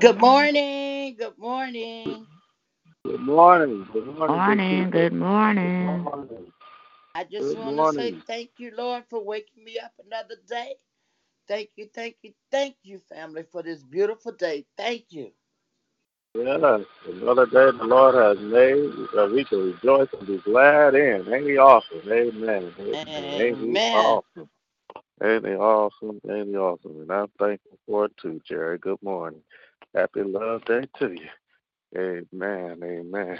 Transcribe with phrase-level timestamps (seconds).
[0.00, 1.16] Good morning.
[1.18, 2.26] Good morning.
[3.04, 3.86] Good morning.
[3.92, 4.90] Good morning.
[5.12, 6.52] Morning, good morning.
[7.14, 10.74] I just Good want to say thank you, Lord, for waking me up another day.
[11.48, 14.66] Thank you, thank you, thank you, family, for this beautiful day.
[14.76, 15.32] Thank you.
[16.34, 21.32] Yes, another day the Lord has made that we can rejoice and be glad in.
[21.32, 22.02] Ain't he awesome?
[22.10, 22.72] Amen.
[22.80, 23.40] Amen.
[23.40, 24.50] Ain't he awesome?
[25.22, 26.20] Ain't he awesome?
[26.30, 27.00] Ain't he awesome?
[27.02, 28.78] And I'm thankful for it too, Jerry.
[28.78, 29.42] Good morning.
[29.98, 31.28] Happy love day to you.
[32.32, 32.78] Amen.
[32.84, 33.38] Amen.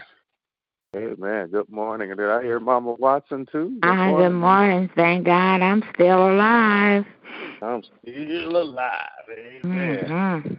[0.96, 1.48] Amen.
[1.52, 2.08] Good morning.
[2.08, 3.78] Did I hear Mama Watson too?
[3.80, 4.34] Good Hi, good morning.
[4.34, 4.90] morning.
[4.96, 7.04] Thank God I'm still alive.
[7.62, 9.28] I'm still alive.
[9.30, 10.08] Amen.
[10.08, 10.54] Mm-hmm.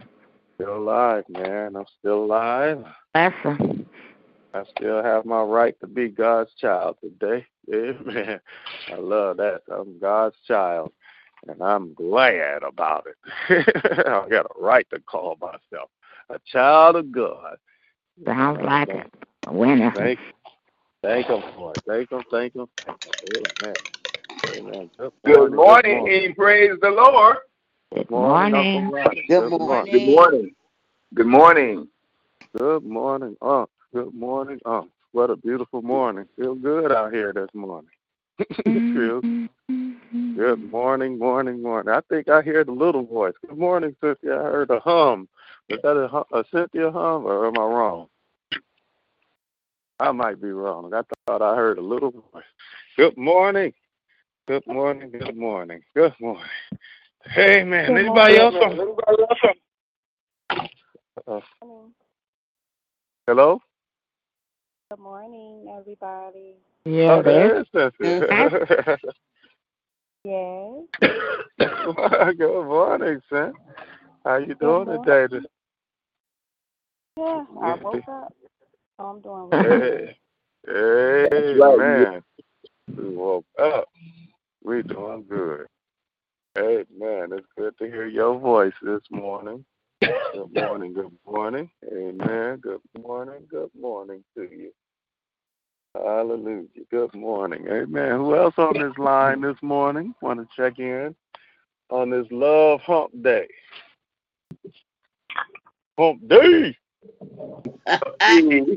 [0.54, 1.76] Still alive, man.
[1.76, 2.82] I'm still alive.
[3.12, 3.84] Blessing.
[4.54, 7.44] I still have my right to be God's child today.
[7.74, 8.40] Amen.
[8.88, 9.60] I love that.
[9.70, 10.92] I'm God's child,
[11.48, 13.16] and I'm glad about it.
[14.08, 15.90] I got a right to call myself
[16.30, 17.56] a child of God.
[18.26, 19.12] Sounds And like it.
[19.46, 19.92] A winner.
[19.94, 20.20] thank,
[21.02, 21.82] thank Him for it.
[21.86, 22.66] Thank Him, thank Him.
[23.24, 23.74] Amen.
[24.50, 24.90] Amen.
[24.98, 25.60] Good Good morning.
[25.64, 26.24] Good morning morning.
[26.24, 27.38] and praise the Lord.
[27.94, 29.22] Good Morning, Good morning.
[29.28, 29.86] Good Good morning.
[29.90, 30.06] Good morning.
[30.06, 30.54] morning.
[31.14, 31.88] Good morning.
[32.58, 33.70] Good morning, Unc.
[33.94, 34.90] Good morning, Unc.
[35.12, 36.26] What a beautiful morning.
[36.36, 37.90] Feel good out here this morning.
[38.94, 39.46] Feels mm-hmm.
[40.12, 41.94] Good morning, morning, morning.
[41.94, 43.34] I think I hear the little voice.
[43.46, 44.40] Good morning, Cynthia.
[44.40, 45.28] I heard a hum.
[45.68, 48.08] Was that a, hum, a Cynthia hum, or am I wrong?
[50.00, 50.92] I might be wrong.
[50.92, 52.42] I thought I heard a little voice.
[52.96, 53.72] Good morning.
[54.48, 55.10] Good morning.
[55.10, 55.82] Good morning.
[55.94, 56.44] Good morning.
[57.26, 57.96] Hey, man.
[57.96, 58.54] Anybody else?
[58.60, 58.96] On?
[61.28, 61.40] Uh,
[63.28, 63.60] hello?
[64.90, 66.56] Good morning, everybody.
[66.84, 68.96] Yeah, Oh, there's there is Cynthia.
[72.20, 72.34] Yes.
[72.38, 73.52] Good morning, son.
[74.24, 75.40] How you doing today?
[77.16, 78.34] Yeah, I woke up.
[78.98, 79.62] So I'm doing well.
[79.62, 80.16] Hey,
[80.66, 81.78] hey, That's right.
[81.78, 82.22] man.
[82.96, 83.88] We woke up.
[84.62, 85.66] We doing good.
[86.54, 89.64] Hey, man, it's good to hear your voice this morning.
[90.02, 91.70] Good morning, good morning.
[91.90, 92.58] Amen.
[92.58, 94.72] Good morning, good morning to you.
[95.94, 96.66] Hallelujah.
[96.90, 97.66] Good morning.
[97.68, 98.16] Amen.
[98.16, 100.14] Who else on this line this morning?
[100.20, 101.14] Want to check in
[101.90, 103.48] on this love hump day?
[105.98, 106.76] Hump day.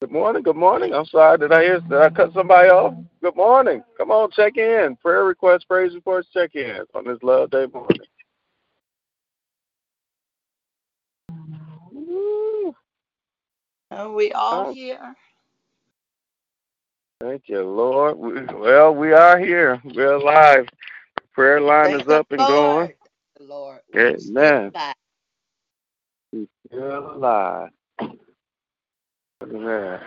[0.00, 0.44] Good morning.
[0.44, 0.94] Good morning.
[0.94, 1.38] I'm sorry.
[1.38, 1.80] Did I hear?
[1.80, 2.94] Did I cut somebody off?
[3.22, 3.82] Good morning.
[3.98, 4.96] Come on, check in.
[5.02, 7.98] Prayer requests, praise reports, check in on this Love Day morning.
[13.90, 14.70] Are we all Oh.
[14.70, 15.14] here?
[17.22, 18.18] Thank you, Lord.
[18.18, 19.80] We, well, we are here.
[19.84, 20.66] We're alive.
[21.32, 22.88] Prayer line Thank is up and going.
[22.88, 22.94] Lord.
[23.38, 23.80] The Lord.
[23.94, 24.72] We're still Amen.
[24.74, 24.94] alive.
[26.32, 27.70] We're still alive.
[29.42, 30.00] Amen.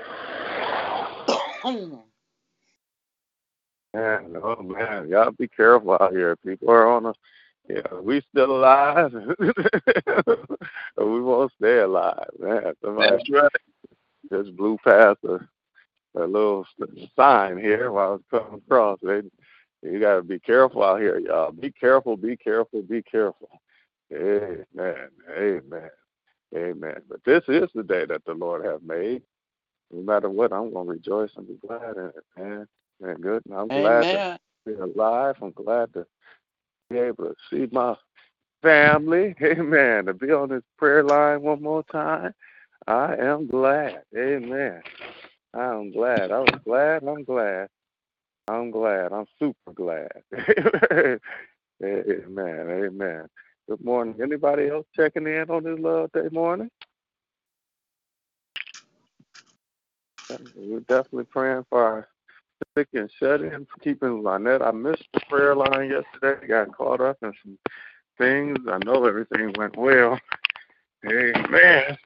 [3.94, 6.36] Man, oh man, y'all be careful out here.
[6.38, 7.14] People are on a,
[7.70, 9.14] yeah, we still alive.
[10.98, 12.74] we won't stay alive, man.
[12.84, 13.52] Somebody That's right.
[14.32, 15.40] just blew past a,
[16.16, 16.66] a little
[17.16, 19.00] sign here while I was coming across.
[19.02, 19.22] They,
[19.82, 21.52] you got to be careful out here, y'all.
[21.52, 23.50] Be careful, be careful, be careful.
[24.14, 25.90] Amen, amen,
[26.56, 26.96] amen.
[27.10, 29.24] But this is the day that the Lord have made.
[29.92, 32.68] No matter what, I'm going to rejoice and be glad in it, man.
[33.02, 33.44] Man, good.
[33.46, 35.36] And I'm glad to be alive.
[35.42, 36.06] I'm glad to
[36.90, 37.96] be able to see my
[38.62, 39.36] family.
[39.44, 40.06] Amen.
[40.06, 42.34] To be on this prayer line one more time.
[42.88, 44.04] I am glad.
[44.18, 44.82] Amen.
[45.56, 46.32] I'm glad.
[46.32, 47.04] I was glad.
[47.04, 47.70] I'm glad.
[48.48, 49.14] I'm glad.
[49.14, 50.12] I'm super glad.
[51.84, 52.70] amen.
[52.70, 53.28] Amen.
[53.70, 54.16] Good morning.
[54.22, 56.70] Anybody else checking in on this Love Day morning?
[60.56, 62.08] We're definitely praying for our
[62.78, 64.62] sick and shut in, keeping Lynette.
[64.62, 66.48] I missed the prayer line yesterday.
[66.48, 67.58] Got caught up in some
[68.18, 68.60] things.
[68.70, 70.20] I know everything went well.
[71.10, 71.98] Amen.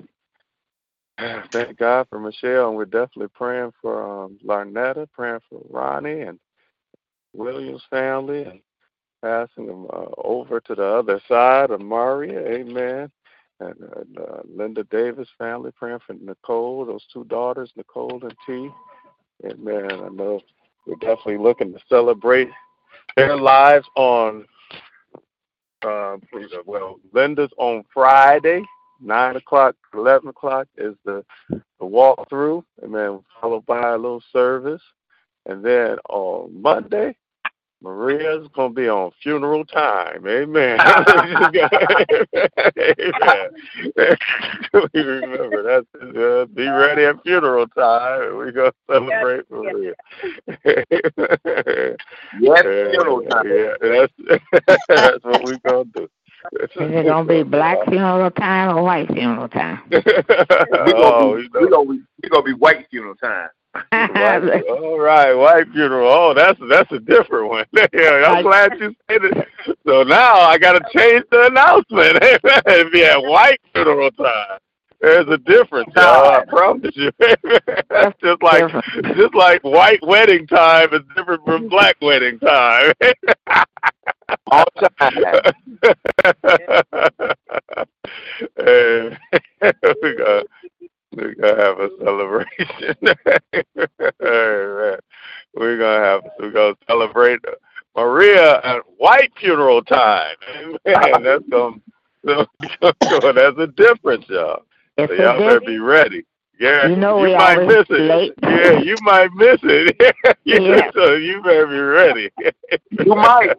[1.52, 6.40] Thank God for Michelle, and we're definitely praying for um, Larnetta, praying for Ronnie and
[7.34, 8.60] Williams family, and
[9.24, 12.40] passing them uh, over to the other side of Maria.
[12.48, 13.12] Amen.
[13.60, 18.70] And uh, uh, Linda Davis family, praying for Nicole, those two daughters, Nicole and T.
[19.46, 19.92] Amen.
[19.92, 20.42] I know
[20.86, 22.50] we're definitely looking to celebrate
[23.16, 24.46] their lives on,
[25.82, 26.18] uh,
[26.66, 28.64] well, Linda's on Friday,
[29.02, 34.82] 9 o'clock, 11 o'clock is the, the walkthrough, and then followed by a little service.
[35.46, 37.16] And then on Monday,
[37.82, 40.28] Maria's going to be on funeral time.
[40.28, 40.80] Amen.
[40.82, 41.10] Amen.
[44.94, 45.88] we remember that's
[46.18, 48.36] uh, be ready at funeral time.
[48.36, 49.94] We're going to celebrate Maria.
[52.42, 53.48] Yes, funeral time.
[53.48, 54.14] Yeah, that's,
[54.90, 56.10] that's what we're going to do.
[56.54, 59.82] Is it gonna be black funeral time or white funeral time?
[59.92, 61.32] We're oh, gonna be, oh,
[61.62, 63.50] we gonna be, we gonna be white funeral time.
[63.92, 66.10] White, all right, white funeral.
[66.10, 67.66] Oh, that's that's a different one.
[67.94, 69.48] yeah, I'm glad you said it.
[69.86, 72.18] So now I got to change the announcement.
[72.66, 74.58] It'd be at white funeral time.
[75.02, 76.30] There's a difference, y'all.
[76.30, 77.12] I promise you.
[77.90, 78.70] that's just like
[79.16, 82.92] just like white wedding time is different from black wedding time.
[84.48, 84.66] All
[85.00, 85.44] time.
[90.02, 90.46] We got
[91.12, 92.96] we're gonna have a celebration.
[95.54, 97.40] We're gonna have we're gonna celebrate
[97.96, 100.36] Maria at white funeral time.
[100.88, 101.24] Amen.
[101.24, 101.82] That's gonna,
[102.24, 104.64] that's a difference, y'all.
[105.04, 106.26] It's So y'all better be ready.
[106.60, 108.02] Yeah, You know we might miss it.
[108.02, 108.34] late.
[108.44, 109.96] Yeah, you might miss it.
[110.44, 110.92] yeah, Yeah.
[110.94, 112.30] So you better be ready.
[112.92, 113.56] You might.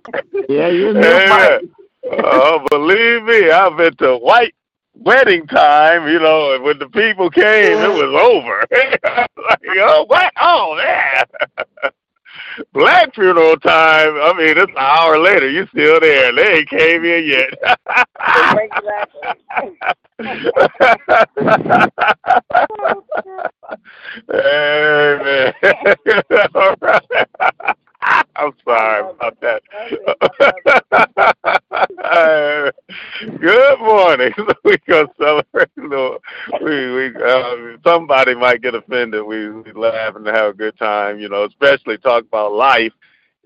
[0.49, 1.01] Yeah, you know.
[1.01, 1.73] Amen.
[2.13, 4.55] Oh, believe me, I've been to white
[4.95, 6.09] wedding time.
[6.09, 8.67] You know, and when the people came, it was over.
[8.71, 10.33] like, oh, what?
[10.41, 11.93] Oh, man.
[12.73, 14.15] Black funeral time.
[14.17, 15.49] I mean, it's an hour later.
[15.49, 16.35] You still there?
[16.35, 17.55] They ain't came in yet.
[24.33, 25.55] Amen.
[26.55, 27.77] All right.
[28.37, 29.63] I'm sorry about that.
[33.21, 34.33] Good morning.
[34.65, 35.69] we gonna celebrate.
[35.77, 39.25] We we uh, somebody might get offended.
[39.25, 41.21] We we laugh and have a good time.
[41.21, 42.93] You know, especially talk about life.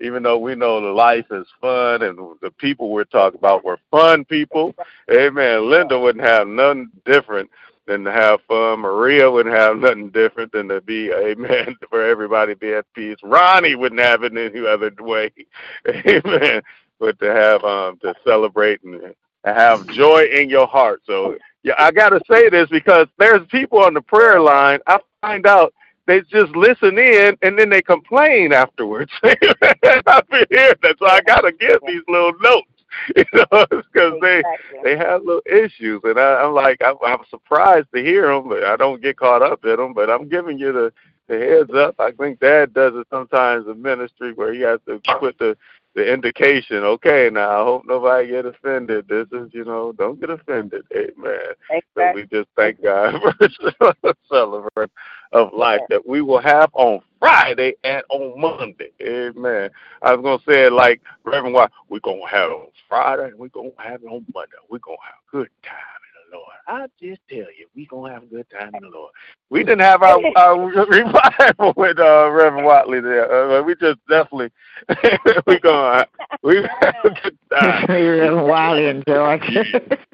[0.01, 3.79] Even though we know the life is fun and the people we're talking about were
[3.91, 4.75] fun people.
[5.11, 5.69] Amen.
[5.69, 7.49] Linda wouldn't have nothing different
[7.87, 8.79] than to have fun.
[8.79, 13.17] Maria wouldn't have nothing different than to be, amen, for everybody to be at peace.
[13.23, 15.31] Ronnie wouldn't have it any other way.
[15.87, 16.61] Amen.
[16.99, 21.01] but to have um to celebrate and have joy in your heart.
[21.05, 24.79] So yeah, I gotta say this because there's people on the prayer line.
[24.87, 25.73] I find out
[26.07, 29.11] they just listen in and then they complain afterwards.
[29.23, 32.67] I've been hearing that, so I gotta get these little notes.
[33.13, 34.41] You know, because they
[34.81, 38.63] they have little issues, and I, I'm like I'm, I'm surprised to hear them, but
[38.63, 39.93] I don't get caught up in them.
[39.93, 40.93] But I'm giving you the
[41.27, 41.99] the heads up.
[41.99, 45.57] I think Dad does it sometimes in ministry where he has to put the
[45.95, 46.83] the indication.
[46.83, 49.07] Okay, now I hope nobody get offended.
[49.07, 50.83] This is, you know, don't get offended.
[50.93, 51.53] Amen.
[51.71, 51.83] Exactly.
[51.95, 53.33] So we just thank God for
[54.03, 54.91] the celebration
[55.31, 58.91] of life that we will have on Friday and on Monday.
[59.01, 59.69] Amen.
[60.01, 63.39] I was gonna say it like Reverend White, we're gonna have it on Friday and
[63.39, 64.57] we're gonna have it on Monday.
[64.69, 65.94] We're gonna have a good time
[66.35, 66.53] Lord.
[66.67, 69.11] I just tell you, we're gonna have a good time in the Lord.
[69.49, 73.31] We didn't have our, our revival with uh, Reverend Watley there.
[73.31, 74.51] Uh, we just definitely
[75.47, 76.05] we gonna
[76.43, 77.85] we have a good time.
[77.89, 79.43] Reverend Watley and George.
[79.49, 79.63] you,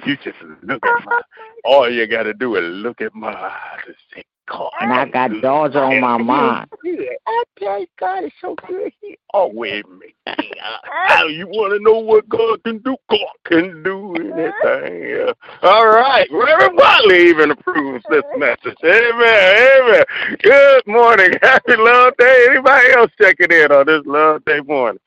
[0.05, 1.21] you just look at my
[1.63, 4.71] all you gotta do is look at my eyes and say, God.
[4.81, 6.69] And I got dogs on my mind.
[6.83, 8.91] I tell God is so good.
[9.01, 10.51] He always makes me.
[10.83, 12.95] How you want to know what God can do?
[13.09, 15.09] God can do anything.
[15.09, 15.33] Yeah.
[15.63, 16.27] All right.
[16.31, 18.77] Reverend Watley even approves this message.
[18.83, 19.81] Amen.
[19.81, 20.03] Amen.
[20.41, 21.31] Good morning.
[21.41, 22.47] Happy love day.
[22.49, 24.99] Anybody else checking in on this love day morning?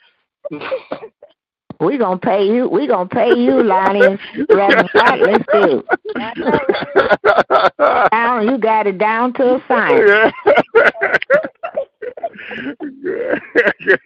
[1.81, 2.69] We gonna pay you.
[2.69, 4.19] We gonna pay you, Lonnie.
[4.51, 5.85] Reverend Watley too.
[8.11, 10.35] Down, you got it down to a science.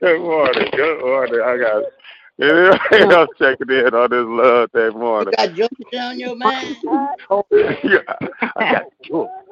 [0.01, 0.69] Good morning.
[0.73, 1.41] Good morning.
[1.45, 1.85] I got
[2.41, 5.35] Anybody else checking in on this love day morning?
[5.39, 6.77] You got Georgia on your mind?
[7.83, 7.99] yeah,
[8.57, 9.48] I got Georgia.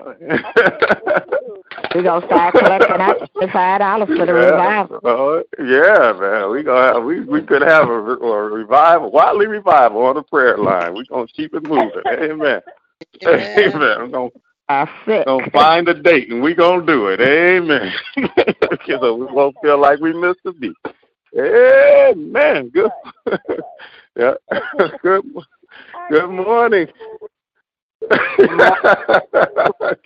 [1.94, 2.98] We gonna start collecting
[3.40, 5.00] to five dollars for the revival.
[5.02, 6.50] Oh, yeah, man.
[6.50, 10.56] We gonna have, we we could have a, a revival, Watley revival on the prayer
[10.56, 10.94] line.
[10.94, 12.02] We gonna keep it moving.
[12.06, 12.60] Amen.
[13.26, 13.96] Amen.
[13.98, 14.30] I'm gonna
[15.06, 15.26] it.
[15.26, 17.20] gonna find a date and we gonna do it.
[17.20, 17.92] Amen.
[18.86, 20.76] so we won't feel like we missed a beat.
[21.36, 22.68] Amen.
[22.68, 22.90] Good.
[24.16, 24.34] yeah.
[25.02, 25.24] Good.
[26.08, 26.86] Good morning.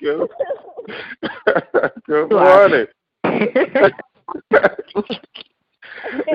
[0.01, 0.29] Good.
[2.07, 2.87] Good morning.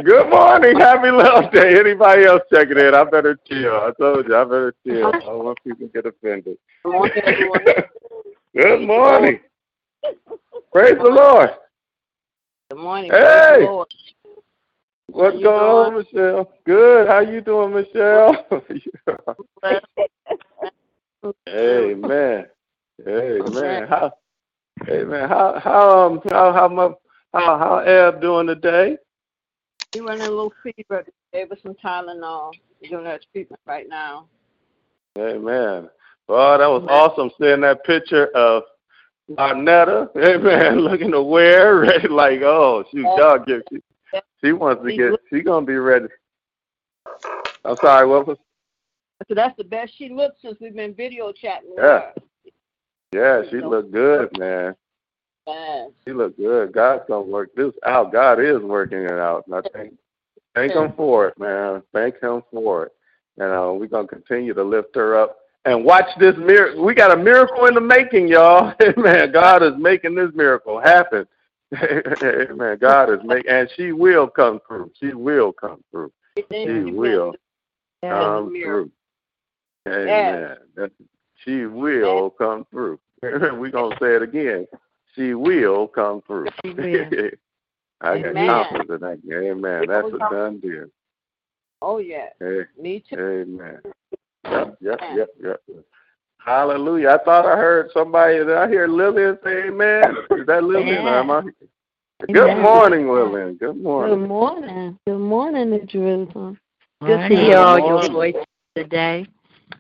[0.04, 0.80] Good morning.
[0.80, 1.80] Happy Love Day.
[1.80, 2.96] Anybody else checking in?
[2.96, 3.74] I better chill.
[3.74, 5.08] I told you, I better chill.
[5.08, 6.58] I don't want people to get offended.
[6.84, 9.40] Good morning.
[10.72, 11.50] Praise the Lord.
[12.70, 13.12] Good morning.
[13.12, 13.68] Hey.
[15.08, 16.52] What's going on, Michelle?
[16.66, 17.08] Good.
[17.08, 18.46] How you doing, Michelle?
[21.48, 22.46] Amen.
[23.08, 23.88] Amen.
[23.88, 24.12] How?
[24.88, 25.30] Amen.
[25.30, 25.60] How?
[25.60, 26.06] How?
[26.06, 26.22] Um.
[26.30, 26.54] How?
[26.54, 26.94] How much?
[27.34, 27.58] How?
[27.58, 27.78] How?
[27.80, 28.98] Eb doing today?
[29.96, 31.06] You running a little fever.
[31.34, 32.54] Gave us some Tylenol.
[32.82, 34.28] We're doing that treatment right now.
[35.18, 35.90] Amen.
[36.28, 38.64] Well, that was awesome seeing that picture of
[39.32, 40.10] Arnetta.
[40.18, 40.80] Amen.
[40.80, 43.64] Looking to wear, ready, like, oh, shoot, y'all give.
[43.72, 43.80] She,
[44.44, 45.20] she wants to get.
[45.30, 46.08] She gonna be ready.
[47.66, 48.08] I'm sorry.
[48.08, 48.38] What was?
[49.28, 51.70] So that's the best she looked since we've been video chatting.
[51.70, 52.00] with Yeah.
[52.00, 52.14] her.
[53.12, 54.76] Yeah, she looked good, man.
[56.06, 56.72] She looked good.
[56.72, 58.12] God's gonna work this out.
[58.12, 59.48] God is working it out.
[59.48, 59.98] And I thank
[60.54, 61.82] thank him for it, man.
[61.94, 62.92] Thank him for it.
[63.38, 66.84] And uh, we're gonna continue to lift her up and watch this miracle.
[66.84, 68.74] We got a miracle in the making, y'all.
[68.98, 71.28] man, God is making this miracle happen.
[71.72, 74.92] man, God is making, and she will come through.
[75.00, 76.12] She will come through.
[76.52, 77.34] She will
[78.02, 78.92] come through.
[79.88, 80.58] Amen.
[80.76, 80.92] That-
[81.46, 83.00] She will come through.
[83.22, 84.68] We're gonna say it again.
[85.16, 86.48] She will come through.
[86.64, 87.06] She will.
[88.02, 88.48] I got Amen.
[88.48, 89.20] confidence in that.
[89.34, 89.88] Amen.
[89.88, 90.86] That's a done deal.
[91.82, 92.28] Oh yeah.
[92.42, 93.16] Eh, hey, Me too.
[93.16, 93.80] amen.
[94.50, 95.62] Yep, yep, yep, yep.
[96.38, 97.10] Hallelujah.
[97.10, 98.38] I thought I heard somebody.
[98.38, 100.04] Did I hear Lillian say amen?
[100.32, 101.06] Is that Lillian?
[101.06, 101.42] or am I?
[102.28, 102.62] Good Amen.
[102.62, 103.56] morning, Lillian.
[103.56, 104.20] Good morning.
[104.20, 104.68] Good morning.
[104.68, 105.00] morning.
[105.06, 106.60] Good morning, Jerusalem.
[107.06, 108.42] Good to hear all your voices
[108.76, 109.26] today.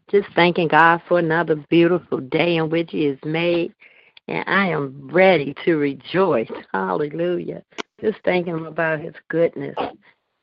[0.10, 3.74] Just thanking God for another beautiful day in which He has made.
[4.28, 6.52] And I am ready to rejoice.
[6.74, 7.64] Hallelujah.
[8.02, 9.76] Just thanking Him about His goodness,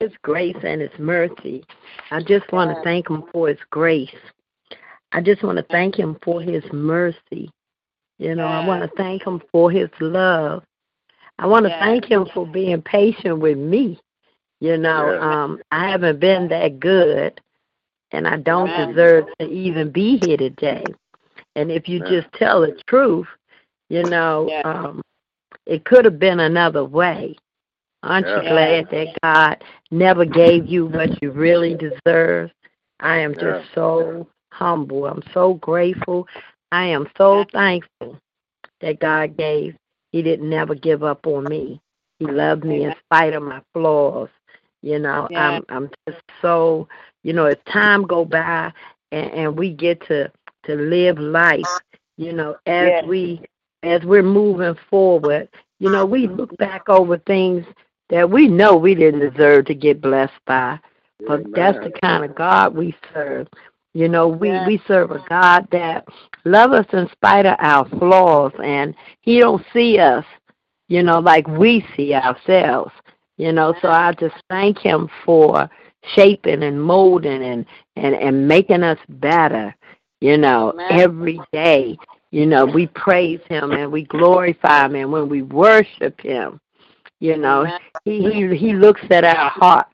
[0.00, 1.64] His grace, and His mercy.
[2.10, 4.14] I just want to thank Him for His grace.
[5.12, 7.50] I just want to thank Him for His mercy.
[8.18, 10.62] You know, I want to thank Him for His love.
[11.38, 14.00] I want to thank Him for being patient with me.
[14.60, 17.40] You know, um, I haven't been that good,
[18.12, 18.94] and I don't Amen.
[18.94, 20.94] deserve to even be here today.
[21.54, 22.22] And if you Amen.
[22.22, 23.26] just tell the truth,
[23.88, 24.62] you know, Yeah.
[24.64, 25.02] um,
[25.66, 27.36] it could have been another way.
[28.02, 28.42] Aren't Yeah.
[28.42, 32.52] you glad that God never gave you what you really deserve?
[33.00, 33.58] I am Yeah.
[33.58, 35.06] just so humble.
[35.06, 36.28] I'm so grateful.
[36.72, 38.18] I am so thankful
[38.80, 39.76] that God gave.
[40.12, 41.80] He didn't never give up on me.
[42.18, 44.28] He loved me in spite of my flaws.
[44.82, 45.28] You know.
[45.34, 46.88] I'm I'm just so
[47.26, 48.72] you know, as time go by
[49.10, 50.30] and, and we get to
[50.64, 51.66] to live life,
[52.16, 53.04] you know, as Yes.
[53.04, 53.40] we
[53.82, 55.48] as we're moving forward,
[55.80, 57.66] you know, we look back over things
[58.10, 60.78] that we know we didn't deserve to get blessed by.
[61.26, 63.48] But that's the kind of God we serve.
[63.92, 64.64] You know, we Yeah.
[64.64, 66.06] we serve a God that
[66.44, 70.24] love us in spite of our flaws, and He don't see us,
[70.86, 72.92] you know, like we see ourselves.
[73.36, 75.68] You know, so I just thank Him for
[76.14, 79.74] shaping and molding and and and making us better.
[80.20, 81.00] You know, Amen.
[81.00, 81.96] every day.
[82.30, 86.60] You know, we praise Him and we glorify Him, and when we worship Him,
[87.20, 87.80] you know, Amen.
[88.04, 89.86] He He He looks at our heart.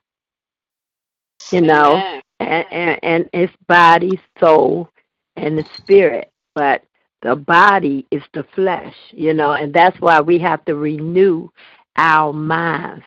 [1.51, 2.21] You know, Amen.
[2.39, 4.89] and, and, and it's body, soul,
[5.35, 6.31] and the spirit.
[6.55, 6.83] But
[7.21, 11.49] the body is the flesh, you know, and that's why we have to renew
[11.95, 13.05] our minds.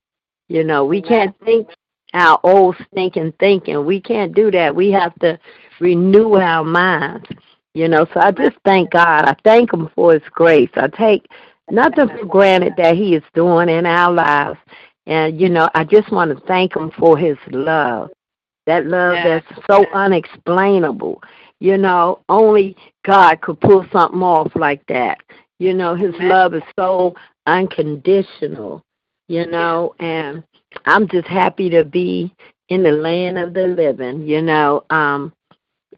[0.49, 1.69] You know, we can't think
[2.15, 3.85] our old stinking thinking.
[3.85, 4.75] We can't do that.
[4.75, 5.39] We have to
[5.81, 7.27] renew our minds.
[7.75, 9.27] You know, so I just thank God.
[9.27, 10.71] I thank Him for His grace.
[10.77, 11.27] I take
[11.71, 14.59] nothing for granted that He is doing in our lives.
[15.07, 18.11] And, you know, I just want to thank Him for His love.
[18.67, 19.41] That love Yeah.
[19.41, 21.23] that's so unexplainable.
[21.61, 25.19] You know, only God could pull something off like that.
[25.59, 27.15] You know, His love is so
[27.47, 28.83] unconditional,
[29.29, 30.43] you know, and
[30.85, 32.33] I'm just happy to be
[32.69, 34.85] in the land of the living, you know.
[34.91, 35.33] Um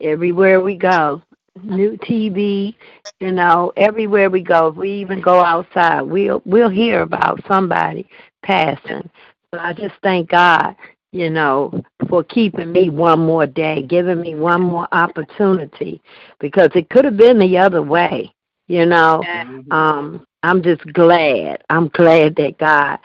[0.00, 1.22] everywhere we go,
[1.62, 2.74] new TV,
[3.20, 8.06] you know, everywhere we go, if we even go outside, we'll we'll hear about somebody
[8.42, 9.08] passing.
[9.52, 10.76] So I just thank God,
[11.12, 16.00] you know, for keeping me one more day, giving me one more opportunity
[16.38, 18.32] because it could have been the other way,
[18.68, 19.22] you know.
[19.70, 21.62] Um I'm just glad.
[21.68, 22.98] I'm glad that God,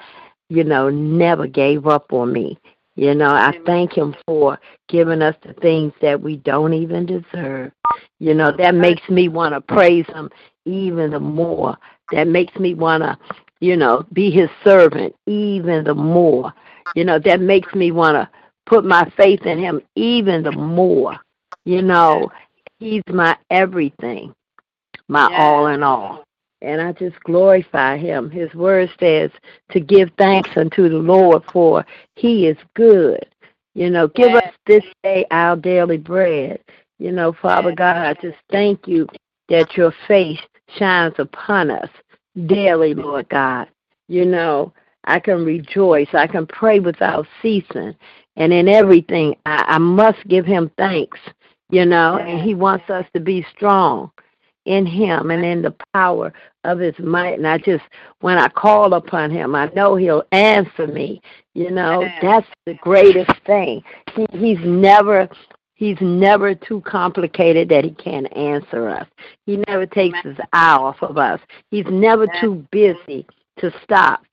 [0.53, 2.59] you know, never gave up on me.
[2.95, 7.71] You know, I thank him for giving us the things that we don't even deserve.
[8.19, 10.29] You know, that makes me want to praise him
[10.65, 11.75] even the more.
[12.11, 13.17] That makes me want to,
[13.61, 16.53] you know, be his servant even the more.
[16.95, 18.29] You know, that makes me want to
[18.67, 21.17] put my faith in him even the more.
[21.65, 22.29] You know,
[22.77, 24.35] he's my everything,
[25.07, 26.22] my all in all.
[26.63, 28.31] And I just glorify him.
[28.31, 29.29] His word says
[29.71, 33.25] to give thanks unto the Lord for he is good.
[33.75, 34.37] You know, give Yeah.
[34.37, 36.61] us this day our daily bread.
[36.99, 37.75] You know, Father Yeah.
[37.75, 39.07] God, I just thank you
[39.49, 40.39] that your face
[40.77, 41.89] shines upon us
[42.45, 43.67] daily, Lord God.
[44.07, 44.71] You know,
[45.03, 46.07] I can rejoice.
[46.13, 47.93] I can pray without ceasing.
[48.37, 51.19] And in everything, I, I must give him thanks,
[51.69, 54.11] you know, and he wants us to be strong
[54.65, 57.37] in him and in the power of his might.
[57.37, 57.83] And I just,
[58.21, 61.21] when I call upon him, I know he'll answer me.
[61.53, 63.83] You know, that's the greatest thing.
[64.15, 65.29] He, he's never.
[65.75, 69.07] He's never too complicated that he can't answer us.
[69.45, 71.41] He never takes his eye off of us.
[71.71, 73.25] He's never too busy
[73.57, 74.23] to stop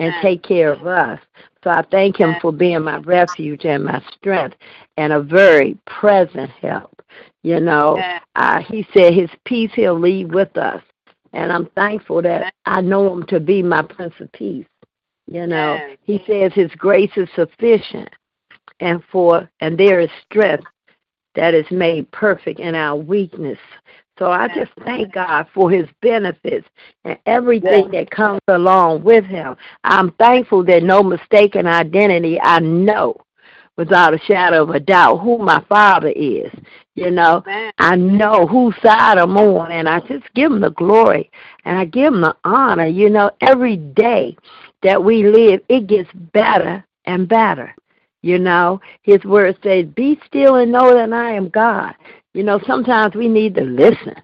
[0.00, 1.20] and take care of us.
[1.62, 4.56] So I thank him for being my refuge and my strength
[4.96, 7.02] and a very present help.
[7.42, 7.96] You know,
[8.36, 10.82] uh, he said his peace he'll leave with us.
[11.32, 14.66] And I'm thankful that I know him to be my Prince of Peace.
[15.30, 18.10] You know, he says his grace is sufficient
[18.80, 20.66] and for and there is strength
[21.34, 23.58] that is made perfect in our weakness.
[24.18, 26.68] So I just thank God for his benefits
[27.04, 29.56] and everything that comes along with him.
[29.84, 33.16] I'm thankful that no mistaken identity, I know
[33.80, 36.52] without a shadow of a doubt who my father is.
[36.96, 37.42] You know,
[37.78, 41.30] I know whose side I'm on, and I just give him the glory
[41.64, 42.86] and I give him the honor.
[42.86, 44.36] You know, every day
[44.82, 47.74] that we live, it gets better and better.
[48.20, 51.94] You know, his word says, Be still and know that I am God.
[52.34, 54.14] You know, sometimes we need to listen.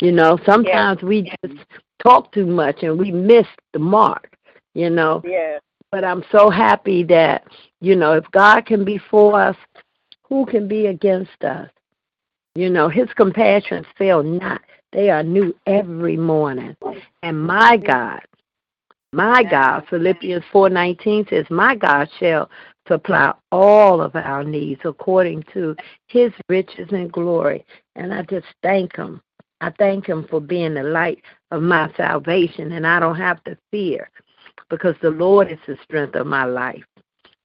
[0.00, 1.60] You know, sometimes we just
[2.02, 4.36] talk too much and we miss the mark,
[4.74, 5.22] you know.
[5.24, 5.58] Yeah.
[5.92, 7.44] But I'm so happy that,
[7.86, 9.56] you know, if God can be for us,
[10.24, 11.70] who can be against us?
[12.56, 14.60] You know, his compassions fail not.
[14.90, 16.76] They are new every morning.
[17.22, 18.22] And my God,
[19.12, 22.50] my God, Philippians 4:19 says, "My God shall
[22.88, 25.76] supply all of our needs according to
[26.08, 29.22] his riches and glory." And I just thank him.
[29.60, 31.22] I thank him for being the light
[31.52, 34.10] of my salvation and I don't have to fear.
[34.68, 36.82] because the Lord is the strength of my life.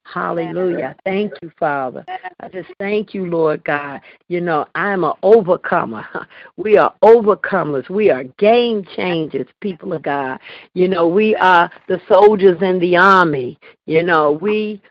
[0.04, 0.96] Hallelujah.
[1.04, 2.04] Thank you, Father.
[2.40, 4.00] I just thank you, Lord God.
[4.28, 6.06] You know, I'm an overcomer.
[6.56, 7.88] We are overcomers.
[7.88, 10.38] We are game changers, people of God.
[10.74, 13.58] You know, we are the soldiers in the army.
[13.86, 14.82] You know, we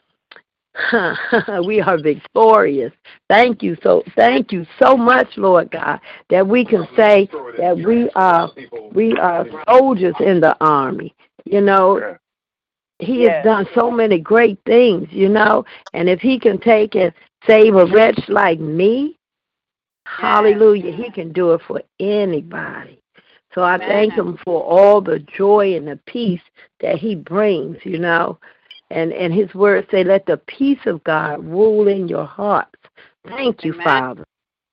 [1.65, 2.93] we are victorious.
[3.29, 8.09] Thank you so thank you so much, Lord God, that we can say that we
[8.15, 8.49] are
[8.93, 11.13] we are soldiers in the army.
[11.45, 12.17] You know,
[13.01, 17.13] he has done so many great things, you know, and if he can take and
[17.47, 19.17] save a wretch like me,
[20.05, 23.01] hallelujah, he can do it for anybody.
[23.53, 26.41] So I thank him for all the joy and the peace
[26.79, 28.39] that he brings, you know.
[28.91, 32.75] And and his words say, Let the peace of God rule in your hearts.
[33.27, 34.23] Thank you, Father.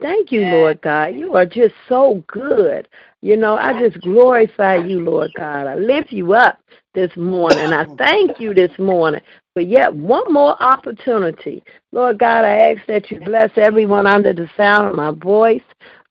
[0.00, 1.16] Thank you, Lord God.
[1.16, 2.88] You are just so good.
[3.20, 5.66] You know, I just glorify you, Lord God.
[5.66, 6.60] I lift you up
[6.98, 7.72] this morning.
[7.72, 9.20] I thank you this morning
[9.54, 11.62] for yet one more opportunity.
[11.92, 15.62] Lord God, I ask that you bless everyone under the sound of my voice.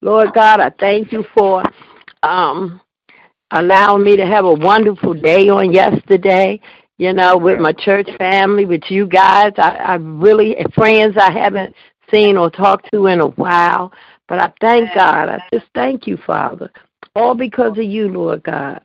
[0.02, 1.64] Lord God, I thank you for
[2.24, 2.80] um
[3.52, 6.60] allowing me to have a wonderful day on yesterday
[6.98, 9.54] you know, with my church family, with you guys.
[9.58, 11.76] I, I really friends I haven't
[12.12, 13.92] seen or talked to in a while.
[14.28, 15.30] But I thank God.
[15.30, 16.72] I just thank you, Father.
[17.16, 18.82] All because of you, Lord God.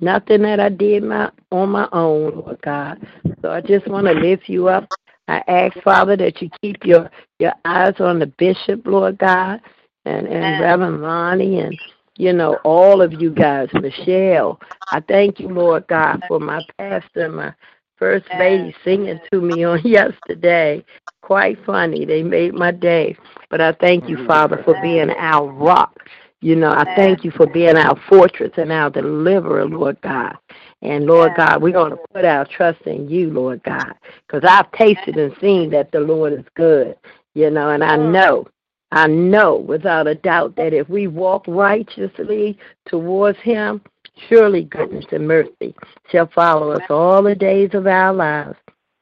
[0.00, 3.06] Nothing that I did my on my own, Lord God.
[3.42, 4.88] So I just want to lift you up.
[5.28, 9.60] I ask, Father, that you keep your your eyes on the bishop, Lord God,
[10.04, 11.78] and and Reverend Lonnie and
[12.16, 14.60] you know, all of you guys, Michelle.
[14.90, 17.52] I thank you, Lord God, for my pastor my
[17.96, 20.84] first lady singing to me on yesterday.
[21.22, 22.04] Quite funny.
[22.04, 23.16] They made my day.
[23.50, 24.26] But I thank you, mm-hmm.
[24.26, 25.98] Father, for being our rock.
[26.44, 30.36] You know, I thank you for being our fortress and our deliverer, Lord God.
[30.82, 33.94] And Lord God, we're going to put our trust in you, Lord God,
[34.26, 36.96] because I've tasted and seen that the Lord is good,
[37.32, 38.46] you know, and I know
[38.92, 43.80] I know without a doubt that if we walk righteously towards Him,
[44.28, 45.74] surely goodness and mercy
[46.12, 48.56] shall follow us all the days of our lives.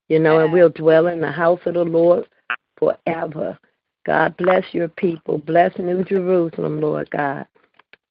[0.09, 2.27] You know, and we'll dwell in the house of the Lord
[2.79, 3.59] forever.
[4.07, 5.39] God bless your people.
[5.39, 7.47] Bless New Jerusalem, Lord God,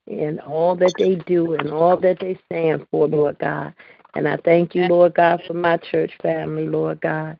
[0.08, 3.73] and all that they do and all that they stand for, Lord God.
[4.15, 7.38] And I thank you, Lord God, for my church family, Lord God.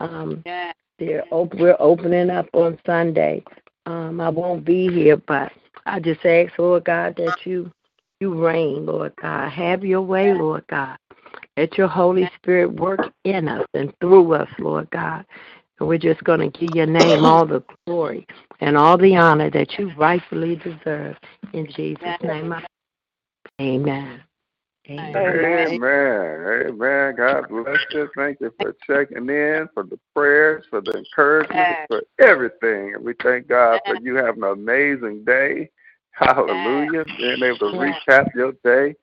[0.00, 0.44] Um,
[0.98, 3.42] they're op- we're opening up on Sunday
[3.86, 5.52] um, I won't be here, but
[5.86, 7.72] I just ask, Lord God, that you
[8.20, 9.50] you reign, Lord God.
[9.50, 10.96] Have your way, Lord God.
[11.56, 15.26] Let your Holy Spirit work in us and through us, Lord God.
[15.78, 18.26] And we're just going to give your name all the glory
[18.60, 21.16] and all the honor that you rightfully deserve.
[21.52, 22.64] In Jesus' name, I
[23.60, 24.22] Amen.
[24.88, 25.14] Amen.
[25.16, 26.68] Amen.
[26.68, 27.16] Amen.
[27.16, 28.08] God bless you.
[28.14, 32.94] Thank you for checking in, for the prayers, for the encouragement, for everything.
[32.94, 35.70] And we thank God for you having an amazing day.
[36.12, 37.04] Hallelujah.
[37.18, 38.94] Being able to recap your day.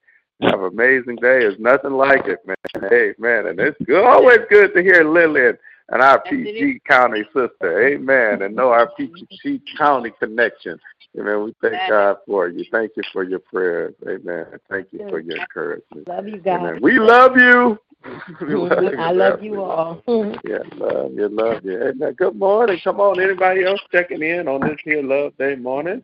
[0.42, 1.40] Have an amazing day.
[1.40, 2.56] There's nothing like it, man.
[2.92, 3.48] Amen.
[3.48, 5.58] And it's good, always good to hear Lillian
[5.90, 7.88] and our PG County sister.
[7.88, 8.42] Amen.
[8.42, 10.80] And know our PG County connection.
[11.20, 11.44] Amen.
[11.44, 12.66] We thank God for you.
[12.72, 13.94] Thank you for your prayers.
[14.08, 14.46] Amen.
[14.70, 16.08] Thank you for your encouragement.
[16.08, 16.60] Love you guys.
[16.60, 16.80] Amen.
[16.82, 17.78] We love you.
[18.42, 18.98] we love you.
[18.98, 20.02] I love you all.
[20.08, 21.82] yeah, love you, love you.
[21.82, 22.14] Amen.
[22.14, 22.80] Good morning.
[22.84, 26.04] Come on, anybody else checking in on this here Love Day morning?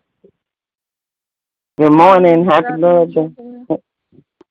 [1.78, 2.46] Good morning.
[2.46, 3.30] Happy Love Day.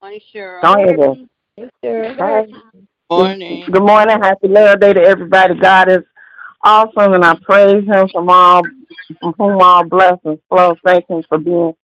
[0.03, 0.63] Morning, Cheryl.
[0.63, 1.27] Don't
[1.59, 2.15] hear Sure.
[2.15, 2.47] Hi.
[3.11, 3.65] Morning.
[3.71, 4.21] Good morning.
[4.21, 5.55] Happy Love Day to everybody.
[5.55, 6.03] God is
[6.63, 8.63] awesome, and I praise Him from all
[9.19, 10.77] from whom all blessings flow.
[10.85, 11.75] Thank Him for being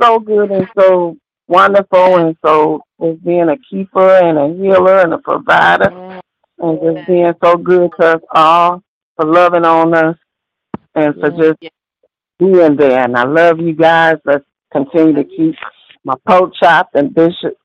[0.00, 1.16] so good and so
[1.48, 6.20] wonderful, and so as being a keeper and a healer and a provider,
[6.60, 8.80] and just being so good to us all
[9.16, 10.16] for loving on us
[10.94, 11.58] and for just
[12.38, 13.00] being there.
[13.00, 14.18] And I love you guys.
[14.24, 15.56] Let's continue to keep
[16.04, 17.56] my pork chop and Bishop,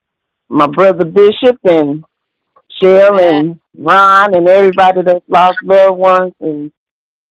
[0.49, 2.03] my brother Bishop, and
[2.81, 6.71] Shell and Ron and everybody that's lost loved ones and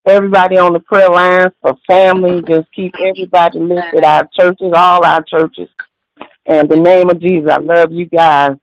[0.05, 2.41] everybody on the prayer lines for family.
[2.41, 4.03] Just keep everybody lifted.
[4.03, 5.69] Our churches, all our churches.
[6.45, 8.55] In the name of Jesus, I love you guys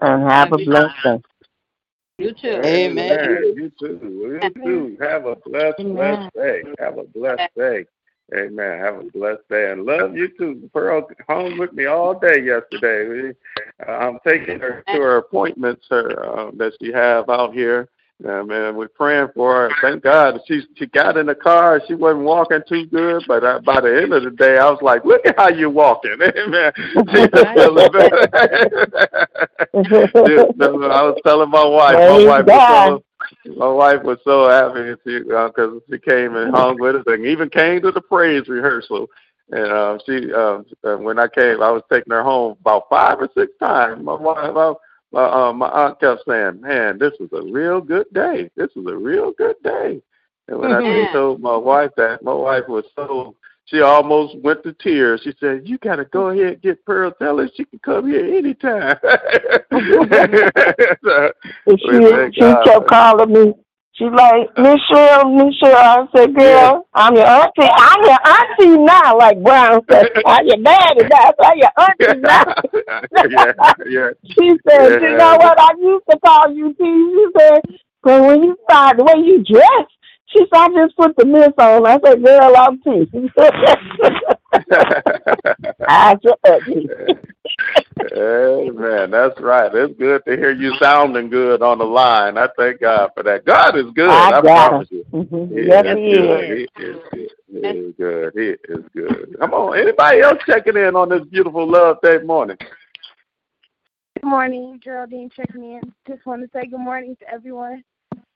[0.00, 1.22] and have a blessed day.
[2.18, 2.62] You too.
[2.64, 3.54] Amen.
[3.56, 4.40] You too.
[4.42, 4.96] You too.
[5.00, 6.62] Have a blessed, blessed day.
[6.78, 7.86] Have a blessed day.
[8.32, 8.78] Amen.
[8.80, 10.70] Have a blessed day and love you too.
[10.72, 13.06] Pearl home with me all day yesterday.
[13.08, 13.30] We,
[13.86, 17.88] uh, I'm taking her to her appointments her, uh, that she have out here
[18.24, 19.70] Yeah, man, we're praying for her.
[19.82, 21.82] Thank God she she got in the car.
[21.86, 24.80] She wasn't walking too good, but uh, by the end of the day, I was
[24.80, 26.32] like, "Look at how you're walking, man."
[26.76, 26.94] She's
[27.54, 28.28] feeling better.
[29.74, 31.96] I was telling my wife.
[31.96, 33.04] My wife was so
[33.56, 37.48] my wife was so happy because uh, she came and hung with us, and even
[37.48, 39.08] came to the praise rehearsal.
[39.50, 40.62] And uh, she, uh,
[40.96, 44.02] when I came, I was taking her home about five or six times.
[44.02, 44.76] My wife,
[45.12, 48.50] my uh, my aunt kept saying, "Man, this is a real good day.
[48.56, 50.02] This is a real good day."
[50.48, 50.72] And when.
[50.72, 50.80] I
[51.12, 53.34] told my wife that, my wife was so
[53.66, 55.22] she almost went to tears.
[55.24, 57.12] She said, "You got to go ahead and get Pearl.
[57.12, 58.98] Tell her she can come here anytime."
[61.04, 61.32] so,
[61.68, 63.54] she she kept calling me
[63.92, 65.52] She like, Miss Cheryl.
[65.62, 67.62] I said, girl, I'm your auntie.
[67.62, 69.18] I'm your auntie now.
[69.18, 71.32] Like Brown said, I'm your daddy now.
[71.38, 72.54] So I'm your auntie now.
[73.30, 74.10] yeah, yeah.
[74.24, 75.10] She said, yeah.
[75.10, 75.60] you know what?
[75.60, 76.82] I used to call you T.
[76.84, 77.60] She said,
[78.02, 79.86] because when you started, the way you dress,
[80.26, 81.86] she said, I just put the miss on.
[81.86, 83.10] I said, girl, I'm T.
[85.88, 86.88] I your auntie.
[88.16, 89.10] Amen.
[89.10, 89.74] That's right.
[89.74, 92.38] It's good to hear you sounding good on the line.
[92.38, 93.44] I thank God for that.
[93.44, 94.10] God is good.
[94.10, 95.04] I, I promise you.
[95.12, 95.54] Mm-hmm.
[95.54, 96.68] He yes, He is.
[96.76, 97.30] He is good.
[97.50, 98.32] He is good.
[98.34, 99.36] He is good.
[99.38, 99.78] Come on.
[99.78, 102.56] Anybody else checking in on this beautiful Love Day morning?
[104.14, 105.92] Good morning, Geraldine checking in.
[106.06, 107.84] Just want to say good morning to everyone.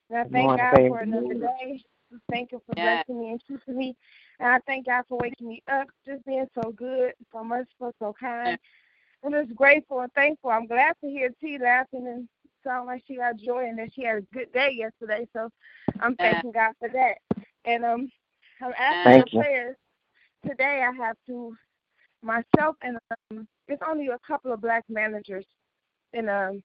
[0.09, 0.89] And I thank morning, God baby.
[0.89, 1.83] for another day.
[2.31, 3.95] Thank you for blessing me and keeping me.
[4.39, 8.15] And I thank God for waking me up, just being so good, so merciful, so
[8.19, 8.57] kind.
[9.23, 10.49] I'm just grateful and thankful.
[10.49, 12.27] I'm glad to hear T laughing and
[12.63, 15.27] sound like she got joy and that she had a good day yesterday.
[15.33, 15.49] So
[15.99, 17.15] I'm thanking God for that.
[17.65, 18.09] And um,
[18.61, 19.75] I'm asking Thank for prayers.
[20.47, 21.55] Today I have to
[22.21, 22.97] myself and
[23.31, 25.45] um, it's only a couple of black managers
[26.13, 26.61] in um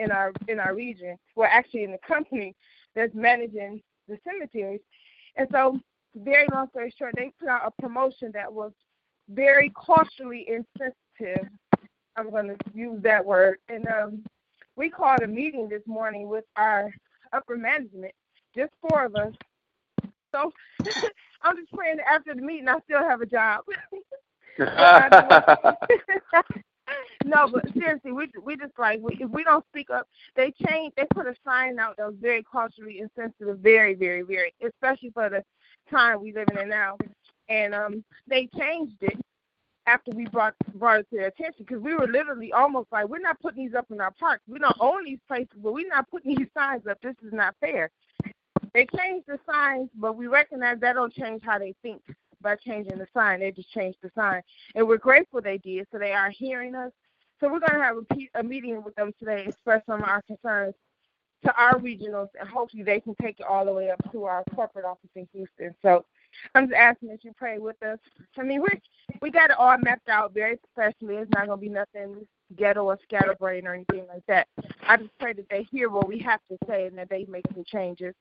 [0.00, 1.16] in our in our region.
[1.36, 2.54] Well, actually in the company
[2.94, 4.80] that's managing the cemeteries.
[5.36, 5.78] And so,
[6.14, 8.72] very long story short, they put out a promotion that was
[9.28, 11.48] very culturally insensitive
[12.18, 13.58] I'm going to use that word.
[13.68, 14.24] And um,
[14.76, 16.90] we called a meeting this morning with our
[17.32, 18.12] upper management,
[18.54, 19.32] just four of us.
[20.34, 20.52] So
[21.42, 23.60] I'm just praying that after the meeting, I still have a job.
[27.24, 30.94] no, but seriously, we we just like we, if we don't speak up, they change.
[30.96, 35.28] They put a sign out that was very culturally insensitive, very, very, very, especially for
[35.28, 35.42] the
[35.90, 36.96] time we living in now.
[37.48, 39.18] And um, they changed it
[39.86, 43.18] after we brought brought it to their attention because we were literally almost like we're
[43.18, 44.42] not putting these up in our parks.
[44.48, 46.98] We don't own these places, but we're not putting these signs up.
[47.02, 47.90] This is not fair.
[48.74, 52.02] They changed the signs, but we recognize that don't change how they think
[52.42, 53.40] by changing the sign.
[53.40, 54.42] They just changed the sign,
[54.74, 55.86] and we're grateful they did.
[55.92, 56.92] So they are hearing us.
[57.40, 60.22] So we're going to have a, a meeting with them today, express some of our
[60.22, 60.74] concerns
[61.44, 64.42] to our regionals, and hopefully they can take it all the way up to our
[64.54, 65.74] corporate office in Houston.
[65.82, 66.04] So
[66.54, 67.98] I'm just asking that you pray with us.
[68.36, 68.68] I mean, we
[69.22, 71.16] we got it all mapped out very professionally.
[71.16, 74.48] It's not gonna be nothing ghetto or scatterbrain or anything like that.
[74.82, 77.44] I just pray that they hear what we have to say and that they make
[77.54, 78.14] some changes.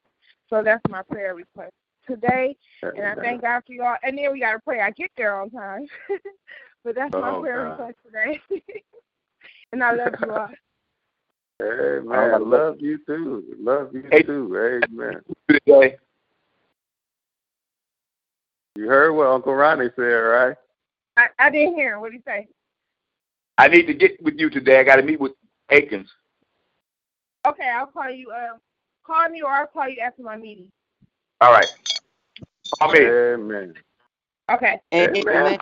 [0.50, 1.74] So that's my prayer request
[2.08, 2.56] today.
[2.84, 3.98] And I thank God for y'all.
[4.04, 5.86] And then we gotta pray I get there on time.
[6.84, 7.72] but that's my Oh, prayer God.
[7.72, 8.41] request today.
[9.72, 10.50] and I love you all.
[11.62, 12.13] Amen.
[12.13, 13.43] I love you too.
[13.60, 14.22] Love you Hey.
[14.22, 14.82] too.
[14.84, 15.22] Amen.
[15.50, 15.98] Today.
[18.76, 20.56] You heard what Uncle Ronnie said, right?
[21.17, 22.00] I, I didn't hear.
[22.00, 22.48] What did he say?
[23.58, 24.80] I need to get with you today.
[24.80, 25.32] I got to meet with
[25.72, 26.12] Akins.
[27.48, 28.30] Okay, I'll call you.
[28.30, 28.58] Uh,
[29.04, 30.72] call me or I'll call you after my meeting.
[31.41, 31.67] All right.
[32.80, 33.00] Call me.
[33.00, 33.74] Amen.
[34.52, 34.80] Okay.
[34.94, 35.60] Amen.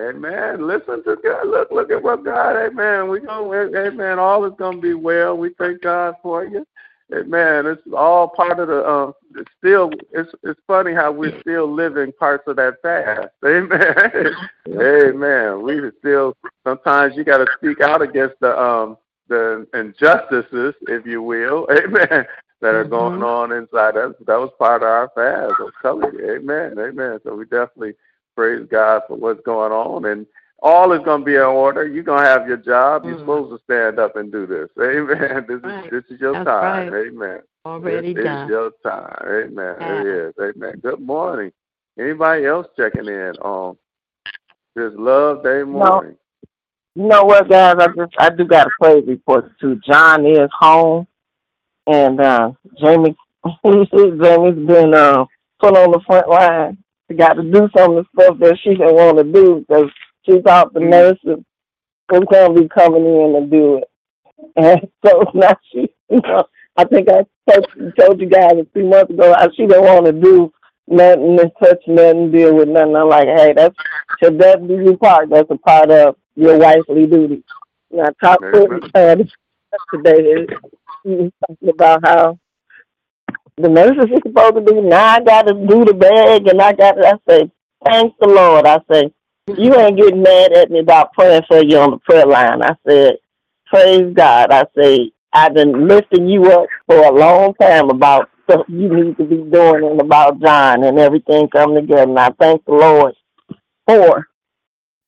[0.00, 0.66] Amen.
[0.66, 1.48] Listen to God.
[1.48, 2.56] Look, look at what God.
[2.56, 3.08] Amen.
[3.08, 4.18] We going Amen.
[4.18, 5.36] All is gonna be well.
[5.36, 6.64] We thank God for you.
[7.12, 7.66] Amen.
[7.66, 8.88] It's all part of the.
[8.88, 9.90] Um, it's still.
[10.12, 13.28] It's it's funny how we're still living parts of that fast.
[13.44, 14.34] Amen.
[14.68, 15.62] Amen.
[15.62, 16.36] We still.
[16.64, 18.96] Sometimes you got to speak out against the um
[19.28, 21.66] the injustices, if you will.
[21.72, 22.26] Amen.
[22.60, 23.24] That are going mm-hmm.
[23.24, 24.14] on inside us.
[24.26, 25.54] That was part of our fast.
[25.58, 26.36] I'm telling you.
[26.36, 26.78] Amen.
[26.78, 27.18] Amen.
[27.24, 27.94] So we definitely
[28.36, 30.04] praise God for what's going on.
[30.04, 30.26] And
[30.62, 31.86] all is going to be in order.
[31.86, 33.04] You're going to have your job.
[33.04, 33.20] You're mm.
[33.20, 34.68] supposed to stand up and do this.
[34.78, 35.46] Amen.
[35.48, 35.84] This Right.
[35.86, 36.92] is this is your That's time.
[36.92, 37.06] right.
[37.06, 37.40] Amen.
[37.64, 38.44] Already this done.
[38.44, 39.16] is your time.
[39.26, 39.76] Amen.
[39.80, 40.00] Yeah.
[40.00, 40.34] It is.
[40.38, 40.80] Amen.
[40.82, 41.52] Good morning.
[41.98, 43.76] Anybody else checking in on
[44.74, 46.16] this Love Day morning?
[46.94, 47.76] You know what, guys?
[47.78, 49.80] I just I do got a praise report too.
[49.86, 51.06] John is home,
[51.86, 53.16] and uh Jamie
[53.64, 55.24] Jamie's been uh
[55.60, 56.78] put on the front line.
[57.08, 59.90] She got to do some of the stuff that she didn't want to do because
[60.24, 61.44] she thought the nurses
[62.08, 63.84] was going to be coming in to do it.
[64.56, 66.44] And so now she, you know,
[66.76, 67.66] I think I told,
[67.98, 69.34] told you guys a few months ago.
[69.34, 70.50] I, she don't want to do
[70.88, 72.96] nothing and touch nothing, deal with nothing.
[72.96, 73.76] I'm like, hey, that's
[74.22, 75.28] should that be your part?
[75.28, 77.44] That's a part of your wifely duty.
[77.90, 79.16] And I talked to her
[81.04, 81.16] today.
[81.16, 82.38] He was talking about how
[83.56, 84.82] the nurses are supposed to do.
[84.82, 87.04] Now I got to do the bag, and I got.
[87.04, 87.50] I say,
[87.84, 88.66] thanks the Lord.
[88.66, 89.12] I say,
[89.56, 92.62] you ain't getting mad at me about praying for you on the prayer line.
[92.62, 93.16] I said,
[93.66, 94.52] praise God.
[94.52, 99.16] I say, I've been lifting you up for a long time about stuff you need
[99.18, 102.02] to be doing and about John and everything come together.
[102.02, 103.14] And I thank the Lord
[103.86, 104.26] for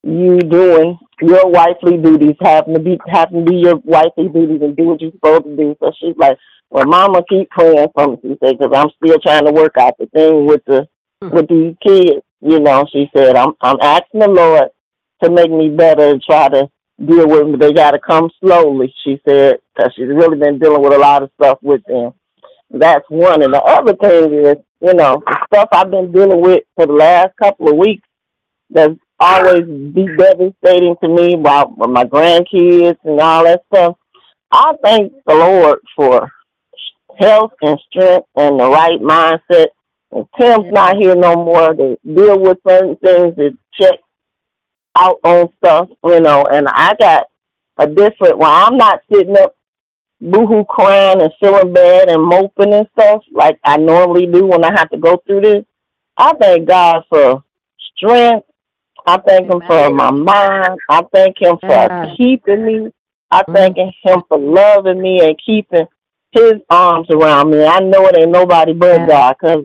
[0.05, 4.77] you doing your wifely duties, having to be having to be your wifely duties and
[4.77, 5.77] do what you're supposed to do.
[5.81, 6.39] So she's like,
[6.71, 9.97] "Well, Mama, keep praying for me." She said, "Because I'm still trying to work out
[9.99, 10.89] the thing with the
[11.23, 11.31] hmm.
[11.31, 14.69] with these kids." You know, she said, "I'm I'm asking the Lord
[15.23, 16.69] to make me better and try to
[17.05, 17.59] deal with them.
[17.59, 21.23] They got to come slowly." She said, "Because she's really been dealing with a lot
[21.23, 22.13] of stuff with them."
[22.71, 23.43] That's one.
[23.43, 26.95] And the other thing is, you know, the stuff I've been dealing with for the
[26.95, 28.09] last couple of weeks
[28.71, 33.97] that's always be devastating to me about my grandkids and all that stuff.
[34.51, 36.31] I thank the Lord for
[37.19, 39.69] health and strength and the right mindset.
[40.11, 43.99] And Tim's not here no more to deal with certain things to check
[44.97, 47.27] out on stuff, you know, and I got
[47.79, 49.57] a different well, I'm not sitting up
[50.21, 54.73] boohoo crying and feeling bad and moping and stuff like I normally do when I
[54.79, 55.65] have to go through this.
[56.17, 57.43] I thank God for
[57.97, 58.47] strength.
[59.07, 60.79] I thank Him for my mind.
[60.89, 62.91] I thank Him for keeping me.
[63.31, 63.55] I mm.
[63.55, 65.87] thank Him for loving me and keeping
[66.33, 67.65] His arms around me.
[67.65, 69.65] I know it ain't nobody but God because,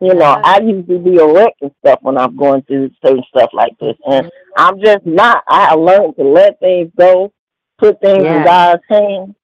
[0.00, 3.24] you know, I used to be a wreck and stuff when I'm going through certain
[3.28, 3.96] stuff like this.
[4.06, 4.30] And mm.
[4.56, 5.44] I'm just not.
[5.48, 7.32] I learned to let things go,
[7.78, 9.34] put things in God's hands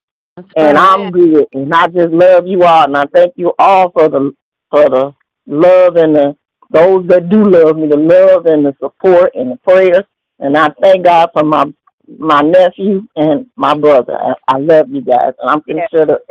[0.55, 1.45] and I'm good.
[1.53, 4.31] And I just love you all, and I thank you all for the
[4.69, 5.13] for the
[5.47, 6.37] love and the
[6.71, 10.03] those that do love me, the love and the support and the prayers.
[10.39, 11.71] And I thank God for my
[12.17, 14.17] my nephew and my brother.
[14.17, 16.21] I, I love you guys, and I'm gonna shut up.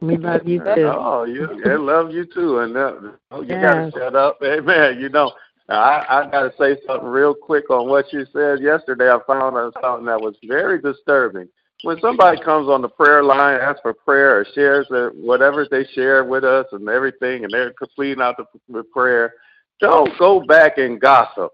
[0.00, 0.64] We love you too.
[0.84, 2.92] Oh, you, they love you too, and uh,
[3.30, 3.60] oh, you Yes.
[3.62, 5.00] gotta shut up, amen.
[5.00, 5.32] You know,
[5.68, 9.10] I I gotta say something real quick on what you said yesterday.
[9.10, 11.48] I found out something that was very disturbing.
[11.82, 15.84] When somebody comes on the prayer line, asks for prayer, or shares their, whatever they
[15.94, 19.34] share with us and everything, and they're completing out the, the prayer,
[19.80, 21.52] don't go back and gossip.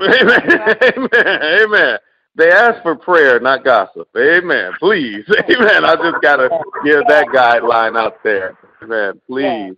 [0.00, 0.40] Amen.
[0.82, 1.42] Amen.
[1.42, 1.98] Amen.
[2.36, 4.08] They ask for prayer, not gossip.
[4.16, 4.72] Amen.
[4.78, 5.24] Please.
[5.50, 5.84] Amen.
[5.84, 6.48] I just gotta
[6.84, 8.56] give that guideline out there.
[8.80, 9.20] Amen.
[9.26, 9.74] Please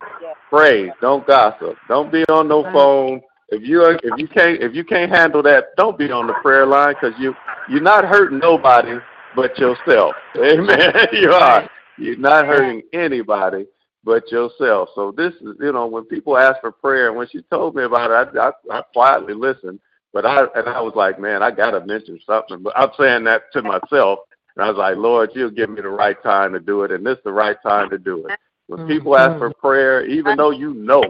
[0.51, 0.91] pray.
[1.01, 1.75] Don't gossip.
[1.87, 3.19] Don't be on no phone.
[3.49, 6.67] If you if you can't if you can't handle that, don't be on the prayer
[6.67, 7.33] line because you
[7.67, 8.99] you're not hurting nobody
[9.35, 10.15] but yourself.
[10.37, 10.93] Amen.
[11.13, 11.69] you are.
[11.97, 13.65] You're not hurting anybody
[14.03, 14.89] but yourself.
[14.95, 17.83] So this is you know when people ask for prayer, and when she told me
[17.83, 19.79] about it, I, I, I quietly listened.
[20.13, 22.61] But I and I was like, man, I gotta mention something.
[22.61, 24.19] But I'm saying that to myself,
[24.55, 27.05] and I was like, Lord, you'll give me the right time to do it, and
[27.05, 28.37] this is the right time to do it.
[28.67, 29.59] When people ask for mm-hmm.
[29.59, 31.03] prayer, even though you know,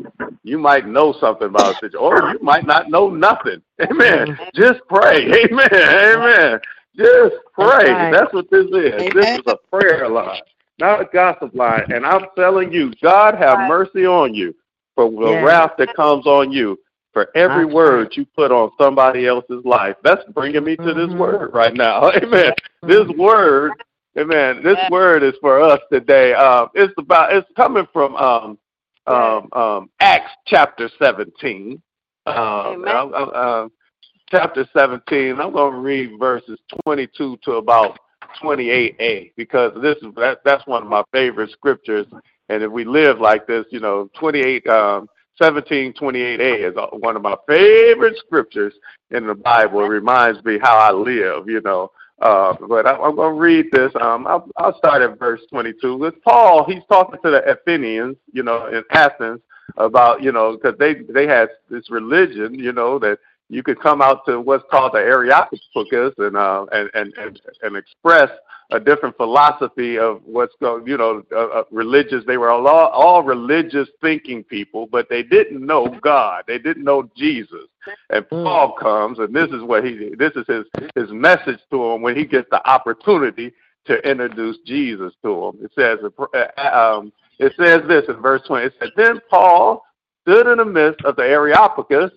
[0.44, 3.62] you might know something about it, or you might not know nothing.
[3.82, 4.30] Amen.
[4.30, 4.44] Mm-hmm.
[4.56, 5.26] Just pray.
[5.52, 5.70] Amen.
[5.72, 6.60] Amen.
[6.96, 7.92] Just pray.
[7.92, 8.12] right.
[8.12, 9.14] That's what this is.
[9.14, 10.42] This is a prayer line,
[10.80, 11.92] not a gossip line.
[11.92, 14.54] And I'm telling you, God have mercy on you
[14.96, 16.78] for the wrath that comes on you
[17.14, 19.96] for every That's word you put on somebody else's life.
[20.04, 21.18] That's bringing me to this Mhm.
[21.18, 22.12] word right now.
[22.24, 22.54] Amen.
[22.84, 23.74] This word,
[24.18, 24.64] amen.
[24.64, 26.34] This word is for us today.
[26.34, 27.34] Um, it's about.
[27.34, 28.58] It's coming from um,
[29.08, 31.82] um, um, Acts chapter 17.
[32.26, 32.88] Um, Amen.
[32.88, 33.72] I'm- I'm, um,
[34.32, 35.40] chapter 17.
[35.40, 38.00] I'm going to read verses 22 to about
[38.42, 42.08] 28a because this is that, that's one of my favorite scriptures.
[42.48, 45.10] And if we live like this, you know, 28, um,
[45.42, 48.74] 17, 28a is one of my favorite scriptures
[49.12, 49.84] in the Bible.
[49.84, 51.92] It reminds me how I live, you know.
[52.22, 53.92] Uh, but I, I'm going to read this.
[54.00, 55.98] Um, I'll, I'll start at verse 22.
[55.98, 59.42] With Paul, he's talking to the Athenians, you know, in Athens
[59.78, 63.18] about, you know, because they they had this religion, you know, that
[63.52, 67.76] you could come out to what's called the Areopagus and uh, and, and and and
[67.76, 68.30] express
[68.72, 72.24] a different philosophy of what's going, you know, uh, uh, religious.
[72.26, 76.46] They were all all religious thinking people, but they didn't know God.
[76.48, 77.68] They didn't know Jesus.
[78.10, 80.66] And Paul comes, and this is what he this is his
[80.96, 83.52] his message to him when he gets the opportunity
[83.86, 85.58] to introduce Jesus to him.
[85.62, 88.68] It says uh, um, it says this in verse 20.
[88.68, 89.84] It says, Then Paul
[90.22, 92.12] stood in the midst of the Areopagus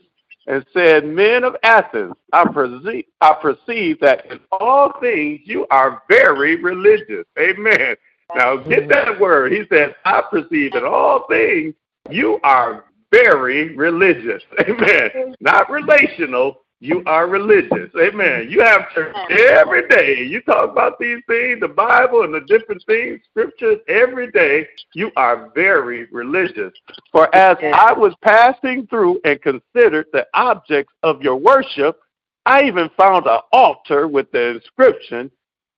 [0.47, 6.03] and said, Men of Athens, I perceive, I perceive that in all things you are
[6.09, 7.25] very religious.
[7.39, 7.97] Amen.
[8.35, 9.53] Now get that word.
[9.53, 11.75] He said, I perceive that in all things
[12.11, 14.43] you are very religious.
[14.61, 15.35] Amen.
[15.41, 16.64] Not relational.
[16.81, 17.91] You are religious.
[17.99, 18.49] Amen.
[18.51, 20.23] You have church every day.
[20.23, 24.67] You talk about these things, the Bible and the different things, scriptures every day.
[24.95, 26.73] You are very religious.
[27.11, 32.01] For as I was passing through and considered the objects of your worship,
[32.45, 35.31] I even found an altar with the inscription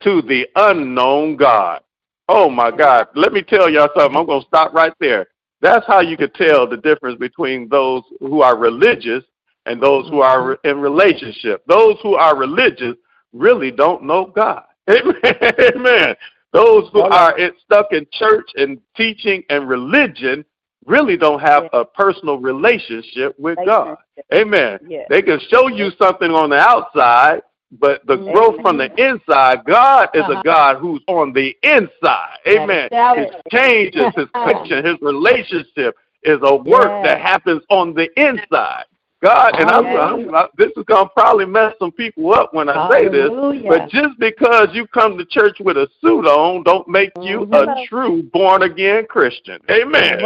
[0.03, 1.83] to the unknown God.
[2.29, 3.07] Oh my God.
[3.15, 4.17] Let me tell y'all something.
[4.17, 5.29] I'm going to stop right there.
[5.61, 9.23] That's how you could tell the difference between those who are religious
[9.67, 11.65] and those who are in relationship.
[11.67, 12.95] Those who are religious
[13.33, 14.63] really don't know God.
[14.89, 15.15] Amen.
[15.77, 16.15] Amen.
[16.53, 20.45] Those who are stuck in church and teaching and religion
[20.87, 23.97] really don't have a personal relationship with God.
[24.33, 24.79] Amen.
[25.11, 27.43] They can show you something on the outside,
[27.73, 32.39] but the growth from the inside, God is a God who's on the inside.
[32.47, 32.89] Amen.
[33.17, 38.85] His changes, his connection, his relationship is a work that happens on the inside.
[39.27, 42.89] God, and I'm, I'm, i this is gonna probably mess some people up when I
[42.93, 43.29] say this,
[43.67, 47.87] but just because you come to church with a suit on, don't make you a
[47.89, 49.59] true born again Christian.
[49.69, 50.21] Amen.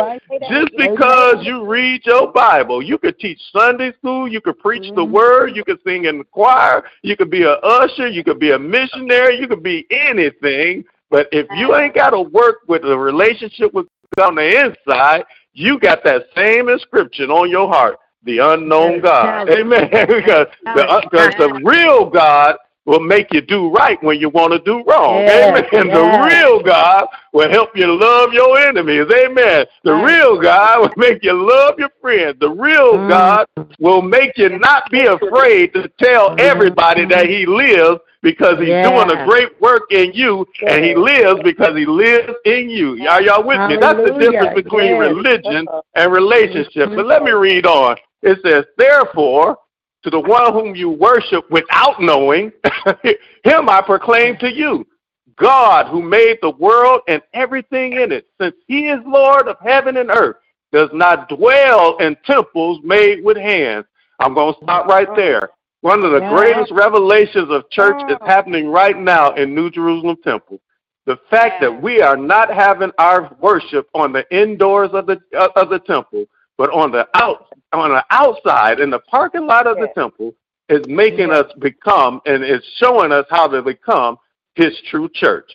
[0.51, 5.05] Just because you read your Bible, you could teach Sunday school, you could preach the
[5.05, 8.51] word, you could sing in the choir, you could be a usher, you could be
[8.51, 10.85] a missionary, you could be anything.
[11.09, 13.87] But if you ain't got to work with a relationship with
[14.19, 15.25] God on the inside,
[15.55, 19.49] you got that same inscription on your heart the unknown God.
[19.51, 19.89] Amen.
[19.91, 22.57] because the, because uh, the real God
[22.87, 25.23] will make you do right when you want to do wrong.
[25.23, 25.65] Amen.
[25.71, 29.07] The real God will help you love your enemies.
[29.13, 29.67] Amen.
[29.85, 32.37] The real God will make you love your friends.
[32.41, 33.09] The real Mm.
[33.09, 33.47] God
[33.79, 36.41] will make you not be afraid to tell mm.
[36.41, 41.41] everybody that He lives because He's doing a great work in you and He lives
[41.45, 43.07] because He lives in you.
[43.09, 43.77] Are y'all with me?
[43.77, 45.01] That's the difference between Yes.
[45.01, 45.83] religion uh-huh.
[45.95, 46.91] and relationship.
[46.95, 47.41] But let me mm-hmm.
[47.41, 47.97] read on.
[48.23, 49.59] It says, Therefore,
[50.03, 52.53] to the one whom you worship without knowing,
[53.45, 54.87] him I proclaim to you.
[55.37, 59.97] God, who made the world and everything in it, since he is Lord of heaven
[59.97, 60.37] and earth,
[60.73, 63.87] does not dwell in temples made with hands.
[64.21, 65.51] I'm going to stop right there.
[65.81, 66.37] One of the Yeah.
[66.37, 70.61] greatest revelations of church is happening right now in New Jerusalem Temple.
[71.07, 75.49] The fact that we are not having our worship on the indoors of the uh,
[75.57, 76.27] of the temple,
[76.61, 80.35] but on the out on the outside in the parking lot of the temple
[80.69, 84.19] is making us become and is showing us how to become
[84.57, 85.51] his true church.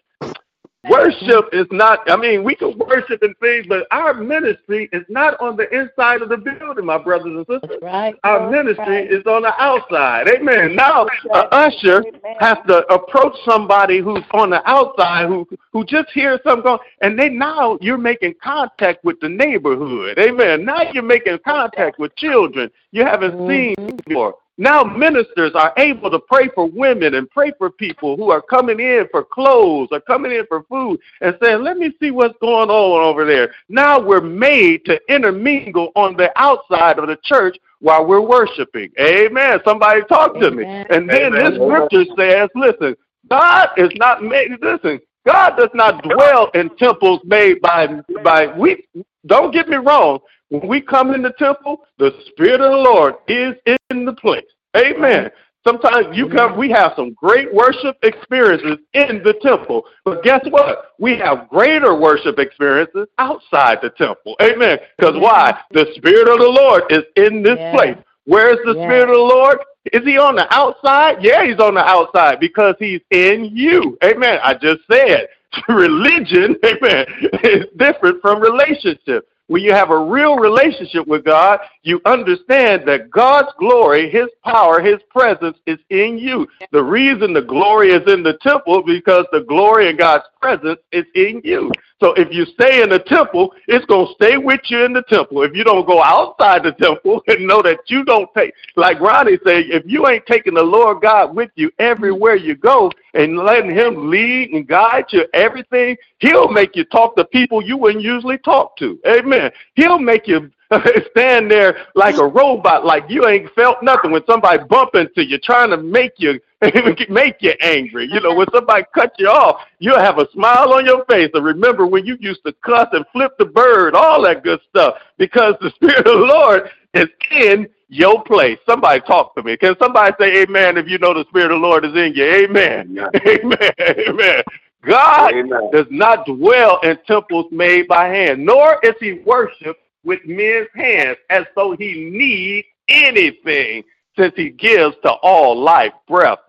[0.89, 5.39] Worship is not, I mean, we can worship and things, but our ministry is not
[5.41, 7.79] on the inside of the building, my brothers and sisters.
[7.81, 8.15] Right.
[8.23, 10.27] Our ministry is on the outside.
[10.27, 10.75] Amen.
[10.75, 12.03] Now, an usher
[12.39, 17.19] has to approach somebody who's on the outside who who just hears something going, and
[17.19, 20.17] they now you're making contact with the neighborhood.
[20.17, 20.63] Amen.
[20.63, 24.35] Now you're making contact with children you haven't seen before.
[24.57, 28.79] Now ministers are able to pray for women and pray for people who are coming
[28.79, 32.69] in for clothes or coming in for food and saying, let me see what's going
[32.69, 33.53] on over there.
[33.67, 38.91] Now we're made to intermingle on the outside of the church while we're worshiping.
[38.99, 39.59] Amen.
[39.65, 40.63] Somebody talk to me.
[40.63, 42.95] And then this scripture says, listen,
[43.29, 47.87] God is not made, listen, God does not dwell in temples made by,
[48.23, 48.85] by, we,
[49.25, 50.19] don't get me wrong.
[50.49, 53.55] When we come in the temple, the Spirit of the Lord is
[53.89, 54.45] in the place.
[54.77, 55.31] Amen.
[55.67, 59.85] Sometimes you come, we have some great worship experiences in the temple.
[60.03, 60.91] But guess what?
[60.99, 64.35] We have greater worship experiences outside the temple.
[64.43, 64.77] Amen.
[64.95, 65.59] Because why?
[65.71, 67.97] The Spirit of the Lord is in this place.
[68.25, 68.87] Where's the Yeah.
[68.87, 69.57] Spirit of the Lord?
[69.91, 71.23] Is he on the outside?
[71.23, 73.97] Yeah, he's on the outside because he's in you.
[74.03, 74.39] Amen.
[74.43, 75.29] I just said
[75.69, 77.05] religion, amen,
[77.43, 79.27] is different from relationship.
[79.47, 84.81] When you have a real relationship with God, you understand that God's glory, His power,
[84.81, 86.47] His presence is in you.
[86.71, 91.05] The reason the glory is in the temple because the glory and God's presence is
[91.13, 91.71] in you.
[92.01, 95.03] So if you stay in the temple, it's going to stay with you in the
[95.03, 95.43] temple.
[95.43, 99.39] If you don't go outside the temple and know that you don't take, like Ronnie
[99.45, 103.71] said, if you ain't taking the Lord God with you everywhere you go and letting
[103.73, 108.37] Him lead and guide you everything, He'll make you talk to people you wouldn't usually
[108.39, 108.99] talk to.
[109.07, 109.51] Amen.
[109.75, 110.51] He'll make you
[111.11, 115.37] stand there like a robot, like you ain't felt nothing when somebody bump into you,
[115.39, 116.39] trying to make you
[117.09, 118.07] make you angry.
[118.11, 121.29] You know, when somebody cut you off, you'll have a smile on your face.
[121.33, 124.95] And remember when you used to cuss and flip the bird, all that good stuff,
[125.17, 128.57] because the Spirit of the Lord is in your place.
[128.67, 129.57] Somebody talk to me.
[129.57, 132.25] Can somebody say amen if you know the Spirit of the Lord is in you?
[132.25, 132.97] Amen.
[133.27, 133.71] Amen.
[134.07, 134.43] Amen.
[134.85, 135.33] God
[135.71, 141.17] does not dwell in temples made by hand, nor is he worshipped with men's hands
[141.29, 143.83] as though he need anything,
[144.17, 146.39] since he gives to all life, breath,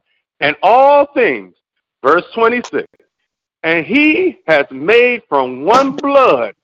[0.41, 1.55] and all things.
[2.03, 2.87] Verse 26.
[3.63, 6.55] And he has made from one blood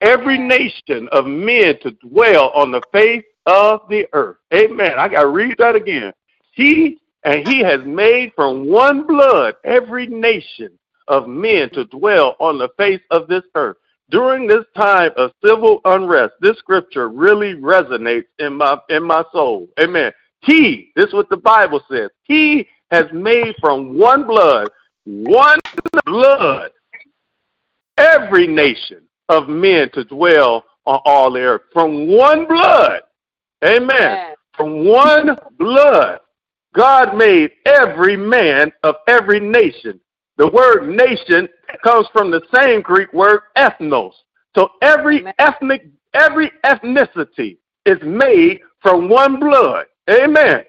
[0.00, 4.36] every nation of men to dwell on the face of the earth.
[4.54, 4.98] Amen.
[4.98, 6.12] I got to read that again.
[6.52, 10.78] He and he has made from one blood every nation
[11.08, 13.76] of men to dwell on the face of this earth.
[14.10, 19.68] During this time of civil unrest, this scripture really resonates in my in my soul.
[19.80, 20.12] Amen.
[20.42, 22.10] He, this is what the Bible says.
[22.22, 24.68] He has made from one blood,
[25.04, 25.58] one
[26.04, 26.70] blood,
[27.98, 31.62] every nation of men to dwell on all the earth.
[31.72, 33.00] From one blood.
[33.64, 34.34] Amen.
[34.56, 36.20] From one blood.
[36.74, 39.98] God made every man of every nation.
[40.36, 41.48] The word nation
[41.82, 44.12] comes from the same Greek word ethnos.
[44.56, 49.86] So every ethnic, every ethnicity is made from one blood.
[50.10, 50.64] Amen.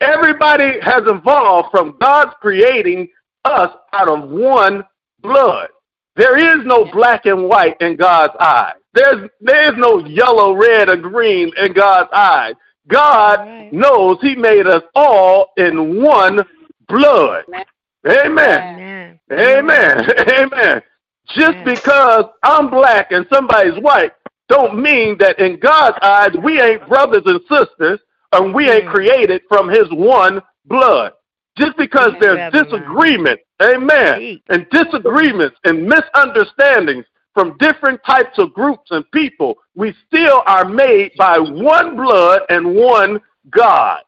[0.00, 3.08] Everybody has evolved from God's creating
[3.44, 4.84] us out of one
[5.22, 5.68] blood.
[6.16, 8.74] There is no black and white in God's eyes.
[8.94, 12.54] There's there's no yellow, red, or green in God's eyes.
[12.88, 13.72] God right.
[13.72, 16.40] knows He made us all in one
[16.88, 17.44] blood.
[17.48, 17.64] Amen.
[18.06, 18.85] Amen.
[19.32, 20.10] Amen.
[20.28, 20.82] Amen.
[21.28, 21.64] Just Amen.
[21.64, 24.12] because I'm black and somebody's white
[24.48, 28.00] don't mean that in God's eyes we ain't brothers and sisters
[28.32, 31.12] and we ain't created from his one blood.
[31.58, 39.10] Just because there's disagreement, amen, and disagreements and misunderstandings from different types of groups and
[39.10, 44.00] people, we still are made by one blood and one God.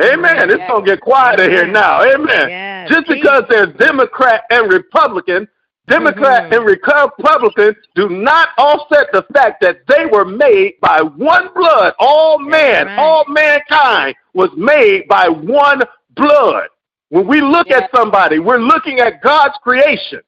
[0.00, 0.50] Amen.
[0.50, 2.02] It's going to get quieter here now.
[2.02, 2.48] Amen.
[2.88, 5.48] Just because there's Democrat and Republican,
[5.88, 6.54] Democrat mm-hmm.
[6.54, 11.94] and Republican do not offset the fact that they were made by one blood.
[11.98, 12.98] All man, right.
[12.98, 15.82] all mankind was made by one
[16.14, 16.68] blood.
[17.08, 20.20] When we look at somebody, we're looking at God's creation.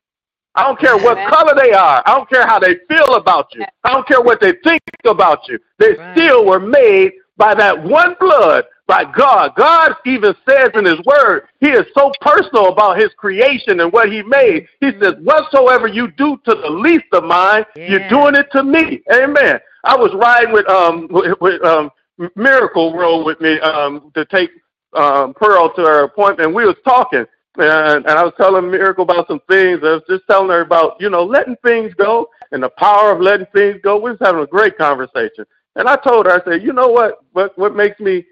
[0.55, 2.03] I don't care what color they are.
[2.07, 3.65] I don't care how they feel about you.
[3.85, 5.59] I don't care what they think about you.
[5.79, 6.17] They right.
[6.17, 9.53] still were made by that one blood by God.
[9.57, 14.13] God even says in his word, he is so personal about his creation and what
[14.13, 14.69] he made.
[14.81, 17.89] He says, whatsoever you do to the least of mine, yeah.
[17.89, 19.01] you're doing it to me.
[19.13, 19.59] Amen.
[19.85, 21.91] I was riding with um with, um
[22.37, 24.51] Miracle rode with me um to take
[24.93, 26.55] um Pearl to her appointment.
[26.55, 27.25] We was talking
[27.57, 29.81] and, and I was telling Miracle about some things.
[29.83, 33.21] I was just telling her about, you know, letting things go and the power of
[33.21, 33.99] letting things go.
[33.99, 35.45] We was having a great conversation.
[35.77, 38.25] And I told her, I said, you know what, what, what makes me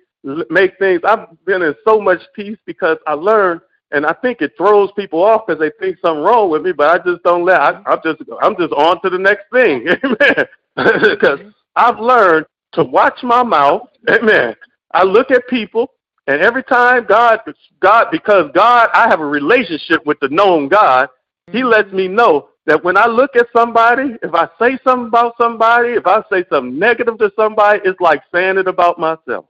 [0.50, 1.00] make things.
[1.04, 3.60] I've been in so much peace because I learned,
[3.92, 6.72] and I think it throws people off because they think something wrong with me.
[6.72, 7.60] But I just don't let.
[7.60, 9.86] I, I'm just I'm just on to the next thing.
[10.04, 10.46] Amen.
[11.02, 11.40] Because
[11.74, 13.88] I've learned to watch my mouth.
[14.08, 14.54] Amen.
[14.92, 15.90] I look at people,
[16.28, 17.40] and every time God,
[17.80, 21.08] God, because God, I have a relationship with the known God.
[21.50, 21.96] He lets mm-hmm.
[21.96, 26.06] me know that when I look at somebody, if I say something about somebody, if
[26.06, 29.46] I say something negative to somebody, it's like saying it about myself.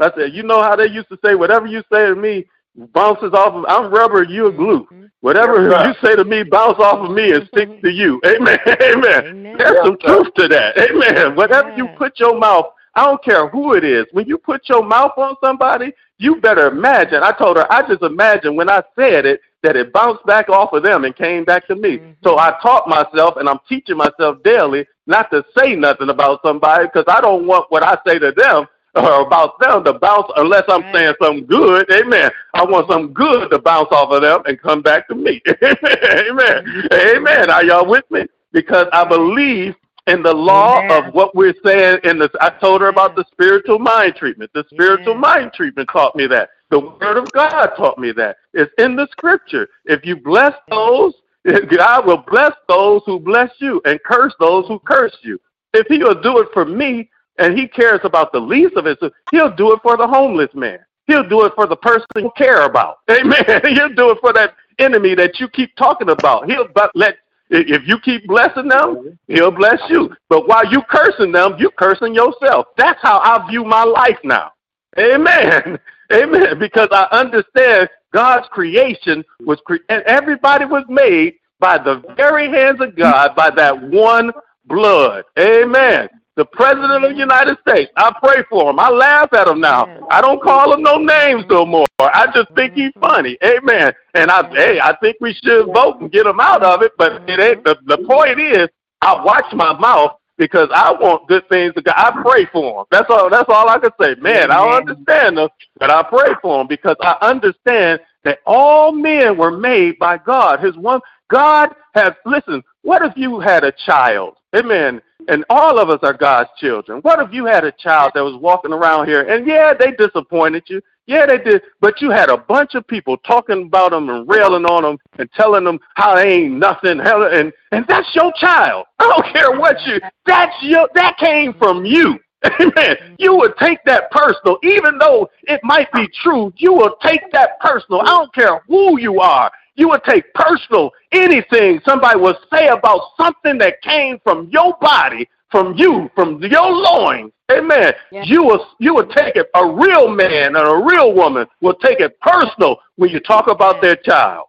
[0.00, 2.46] I said, you know how they used to say, whatever you say to me
[2.94, 3.66] bounces off of.
[3.68, 4.84] I'm rubber, you're glue.
[4.84, 5.04] Mm-hmm.
[5.20, 5.88] Whatever right.
[5.88, 8.18] you say to me bounce off of me and sticks to you.
[8.24, 8.58] Amen.
[8.66, 9.26] Amen.
[9.26, 9.56] Amen.
[9.58, 10.78] There's some truth to that.
[10.78, 11.36] Amen.
[11.36, 11.76] Whatever yeah.
[11.76, 14.06] you put your mouth, I don't care who it is.
[14.12, 17.22] When you put your mouth on somebody, you better imagine.
[17.22, 20.72] I told her, I just imagine when I said it that it bounced back off
[20.72, 21.98] of them and came back to me.
[21.98, 22.12] Mm-hmm.
[22.22, 26.86] So I taught myself and I'm teaching myself daily not to say nothing about somebody
[26.86, 30.64] because I don't want what I say to them or about them to bounce unless
[30.68, 30.94] I'm right.
[30.94, 31.90] saying something good.
[31.90, 32.30] Amen.
[32.54, 35.42] I want something good to bounce off of them and come back to me.
[35.62, 36.88] Amen.
[36.92, 37.50] Amen.
[37.50, 38.26] Are y'all with me?
[38.52, 39.74] Because I believe
[40.06, 41.04] in the law Amen.
[41.04, 42.30] of what we're saying in this.
[42.40, 44.50] I told her about the spiritual mind treatment.
[44.54, 46.50] The spiritual mind treatment taught me that.
[46.70, 48.36] The word of God taught me that.
[48.52, 49.68] It's in the scripture.
[49.84, 51.14] If you bless those,
[51.76, 55.40] God will bless those who bless you and curse those who curse you.
[55.72, 58.98] If he will do it for me, and he cares about the least of it,
[59.30, 60.78] he'll do it for the homeless man.
[61.06, 62.98] He'll do it for the person you care about.
[63.10, 63.44] Amen.
[63.64, 66.48] He'll do it for that enemy that you keep talking about.
[66.48, 67.16] He'll let
[67.50, 70.14] if you keep blessing them, he'll bless you.
[70.28, 72.66] But while you cursing them, you cursing yourself.
[72.76, 74.52] That's how I view my life now.
[74.98, 75.78] Amen.
[76.12, 76.58] Amen.
[76.58, 82.80] Because I understand God's creation was cre- and everybody was made by the very hands
[82.80, 84.32] of God by that one
[84.66, 85.24] blood.
[85.38, 86.08] Amen.
[86.36, 87.90] The president of the United States.
[87.96, 88.80] I pray for him.
[88.80, 89.86] I laugh at him now.
[90.10, 91.86] I don't call him no names no more.
[92.00, 93.38] I just think he's funny.
[93.44, 93.92] Amen.
[94.14, 96.92] And I, hey, I think we should vote and get him out of it.
[96.98, 97.64] But it ain't.
[97.64, 98.68] The, the point is,
[99.00, 101.92] I watch my mouth because I want good things to go.
[101.94, 102.86] I pray for him.
[102.90, 103.30] That's all.
[103.30, 104.14] That's all I can say.
[104.20, 108.90] Man, I don't understand them, but I pray for him because I understand that all
[108.90, 110.64] men were made by God.
[110.64, 112.12] His one God has.
[112.26, 114.36] Listen, what if you had a child?
[114.54, 115.02] Amen.
[115.28, 117.00] And all of us are God's children.
[117.00, 120.64] What if you had a child that was walking around here and yeah, they disappointed
[120.66, 120.80] you.
[121.06, 121.62] Yeah, they did.
[121.80, 125.30] But you had a bunch of people talking about them and railing on them and
[125.32, 126.98] telling them how they ain't nothing.
[126.98, 128.86] Hell, and and that's your child.
[128.98, 130.00] I don't care what you.
[130.24, 130.88] That's your.
[130.94, 132.18] That came from you.
[132.60, 133.16] Amen.
[133.18, 136.52] You would take that personal, even though it might be true.
[136.56, 138.00] You will take that personal.
[138.00, 139.50] I don't care who you are.
[139.76, 145.28] You would take personal anything somebody would say about something that came from your body,
[145.50, 147.32] from you, from your loins.
[147.52, 147.92] Amen.
[148.10, 149.50] You will you will take it.
[149.54, 153.82] A real man and a real woman will take it personal when you talk about
[153.82, 154.46] their child.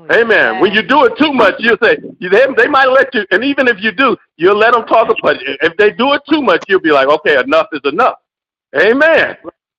[0.00, 0.60] Oh, Amen.
[0.60, 3.68] When you do it too much, you say they, they might let you, and even
[3.68, 5.08] if you do, you'll let them talk.
[5.08, 5.58] about it.
[5.62, 8.16] if they do it too much, you'll be like, okay, enough is enough.
[8.76, 9.36] Amen.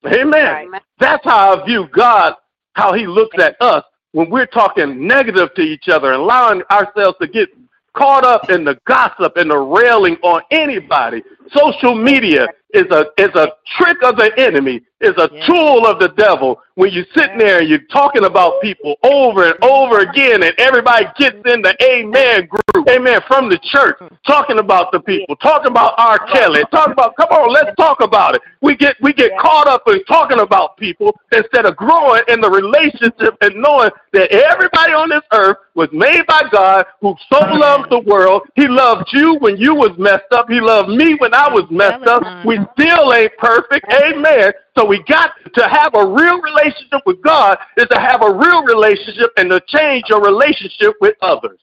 [0.08, 0.72] Amen.
[1.00, 2.34] That's how I view God,
[2.74, 7.18] how He looks at us when we're talking negative to each other and allowing ourselves
[7.22, 7.49] to get
[7.93, 11.22] caught up in the gossip and the railing on anybody.
[11.54, 13.47] Social media is a is a
[13.78, 15.47] trick of the enemy, is a yeah.
[15.47, 16.62] tool of the devil.
[16.76, 21.06] When you're sitting there and you're talking about people over and over again, and everybody
[21.18, 25.95] gets in the amen group, amen, from the church, talking about the people, talking about
[25.97, 26.20] R.
[26.32, 28.41] Kelly, talking about, come on, let's talk about it.
[28.62, 32.50] We get we get caught up in talking about people instead of growing in the
[32.50, 37.89] relationship and knowing that everybody on this earth was made by God who so loved
[37.89, 38.43] the world.
[38.56, 40.50] He loved you when you was messed up.
[40.50, 42.24] He loved me when I was messed up.
[42.46, 43.86] We still ain't perfect.
[43.92, 44.52] Amen.
[44.78, 48.64] So we got to have a real relationship with God is to have a real
[48.64, 51.60] relationship and to change your relationship with others.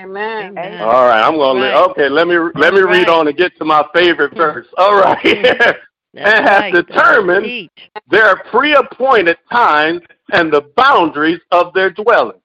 [0.00, 0.58] Amen.
[0.82, 1.90] All right, I'm gonna right.
[1.90, 2.08] okay.
[2.08, 2.98] Let me let me right.
[2.98, 4.66] read on and get to my favorite verse.
[4.76, 5.24] All right,
[6.14, 7.70] and has determined
[8.08, 12.40] their pre-appointed times and the boundaries of their dwelling,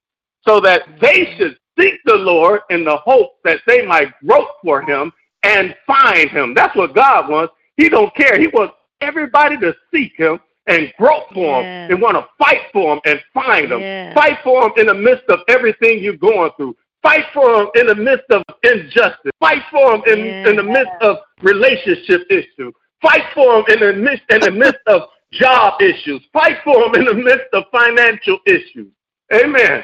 [0.48, 4.84] so that they should seek the Lord in the hope that they might grope for
[4.84, 5.12] Him
[5.44, 6.54] and find him.
[6.54, 7.54] That's what God wants.
[7.78, 8.40] He don't care.
[8.40, 11.86] He wants everybody to seek him and grope for yeah.
[11.86, 13.80] him and want to fight for him and find him.
[13.80, 14.14] Yeah.
[14.14, 16.76] Fight for him in the midst of everything you're going through.
[17.02, 19.32] Fight for him in the midst of injustice.
[19.40, 20.50] Fight for him in, yeah.
[20.50, 22.74] in the midst of relationship issues.
[23.02, 26.22] Fight for him in the midst in the midst of job issues.
[26.34, 28.92] Fight for him in the midst of financial issues.
[29.34, 29.84] Amen.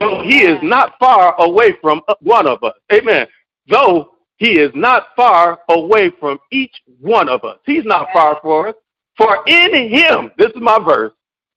[0.00, 2.74] So he is not far away from one of us.
[2.92, 3.26] Amen.
[3.68, 4.10] Though
[4.42, 7.58] he is not far away from each one of us.
[7.64, 8.74] He's not far from us.
[9.16, 11.12] For in him, this is my verse,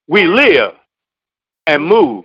[0.06, 0.74] we live
[1.66, 2.24] and move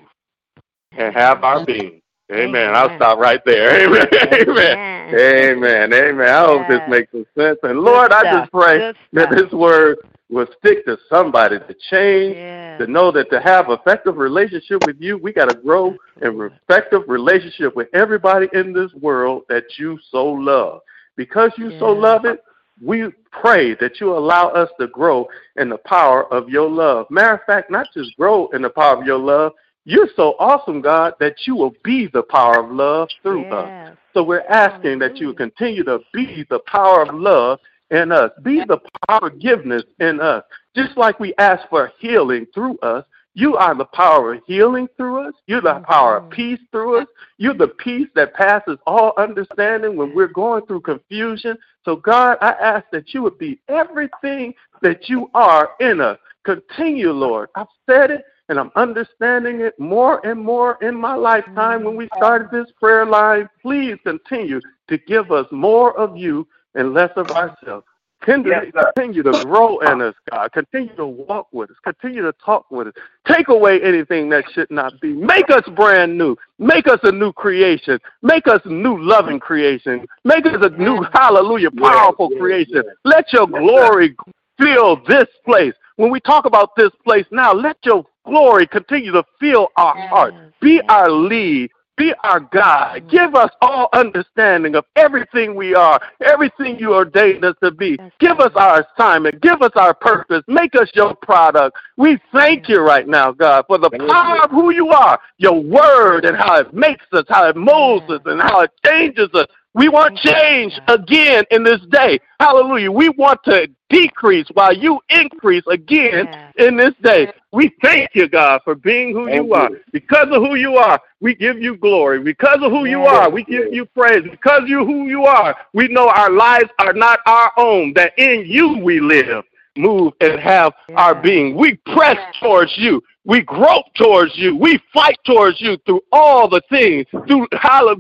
[0.92, 2.00] and have our being.
[2.32, 2.76] Amen.
[2.76, 3.86] I'll stop right there.
[3.88, 4.08] Amen.
[4.14, 5.16] Amen.
[5.16, 5.94] Amen.
[5.94, 6.30] Amen.
[6.30, 7.58] I hope this makes some sense.
[7.64, 9.98] And Lord, I just pray that this word
[10.32, 12.78] will stick to somebody to change, yeah.
[12.78, 17.04] to know that to have effective relationship with you, we got to grow in effective
[17.08, 20.82] relationship with everybody in this world that you so love.
[21.18, 21.80] Because you yeah.
[21.80, 22.44] so love it,
[22.84, 25.28] we pray that you allow us to grow
[25.58, 27.06] in the power of your love.
[27.12, 29.52] Matter of fact, not just grow in the power of your love,
[29.84, 33.98] you're so awesome, God, that you will be the power of love through us.
[34.14, 37.60] So we're asking that you continue to be the power of love
[37.92, 38.32] in us.
[38.42, 40.44] Be the power of forgiveness in us.
[40.76, 45.28] Just like we ask for healing through us, you are the power of healing through
[45.28, 45.34] us.
[45.48, 46.34] You're the power of mm-hmm.
[46.34, 47.08] peace through us.
[47.38, 51.58] You're the peace that passes all understanding when we're going through confusion.
[51.86, 56.18] So, God, I ask that you would be everything that you are in us.
[56.44, 57.50] Continue, Lord.
[57.56, 62.06] I've said it and I'm understanding it more and more in my lifetime when we
[62.06, 62.18] mm-hmm.
[62.18, 63.48] started this prayer line.
[63.62, 66.46] Please continue to give us more of you
[66.76, 67.86] and less of ourselves.
[68.22, 70.52] Continue, yes, continue to grow in us, God.
[70.52, 71.78] Continue to walk with us.
[71.84, 72.94] Continue to talk with us.
[73.28, 75.12] Take away anything that should not be.
[75.12, 76.36] Make us brand new.
[76.60, 78.00] Make us a new creation.
[78.22, 80.06] Make us a new loving creation.
[80.24, 82.84] Make us a new, hallelujah, powerful creation.
[83.06, 84.16] Let your glory
[84.60, 85.74] fill this place.
[85.96, 90.36] When we talk about this place now, let your glory continue to fill our heart.
[90.62, 91.72] Be our lead.
[92.02, 93.04] Be our God.
[93.04, 93.12] Mm.
[93.12, 97.96] Give us all understanding of everything we are, everything you ordained us to be.
[98.20, 99.40] Give us our assignment.
[99.40, 100.42] Give us our purpose.
[100.48, 101.78] Make us your product.
[101.98, 106.26] We thank you right now, God, for the power of who you are, your word,
[106.26, 109.46] and how it makes us, how it molds us, and how it changes us.
[109.74, 112.20] We want change again in this day.
[112.40, 112.92] Hallelujah.
[112.92, 117.32] We want to decrease while you increase again in this day.
[117.54, 119.70] We thank you, God, for being who you are.
[119.94, 122.22] Because of who you are, we give you glory.
[122.22, 124.24] Because of who you are, we give you praise.
[124.30, 128.46] Because you who you are, we know our lives are not our own, that in
[128.46, 129.46] you we live
[129.78, 131.56] move and have our being.
[131.56, 133.02] We press towards you.
[133.24, 134.56] We grope towards you.
[134.56, 137.48] We fight towards you through all the things, through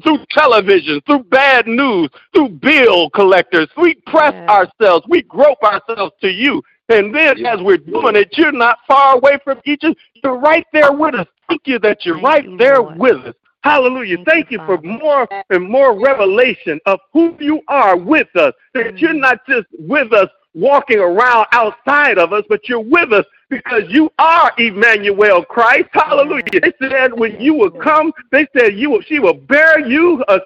[0.03, 3.69] through television, through bad news, through bill collectors.
[3.77, 5.05] We press ourselves.
[5.07, 6.63] We grope ourselves to you.
[6.89, 9.95] And then as we're doing it, you're not far away from each other.
[10.23, 11.27] You're right there with us.
[11.47, 13.35] Thank you that you're right there with us.
[13.63, 14.17] Hallelujah.
[14.25, 18.53] Thank you for more and more revelation of who you are with us.
[18.73, 23.25] That you're not just with us walking around outside of us, but you're with us
[23.49, 25.89] because you are Emmanuel Christ.
[25.91, 26.43] Hallelujah.
[26.51, 30.39] They said when you will come, they said you will, she will bear you a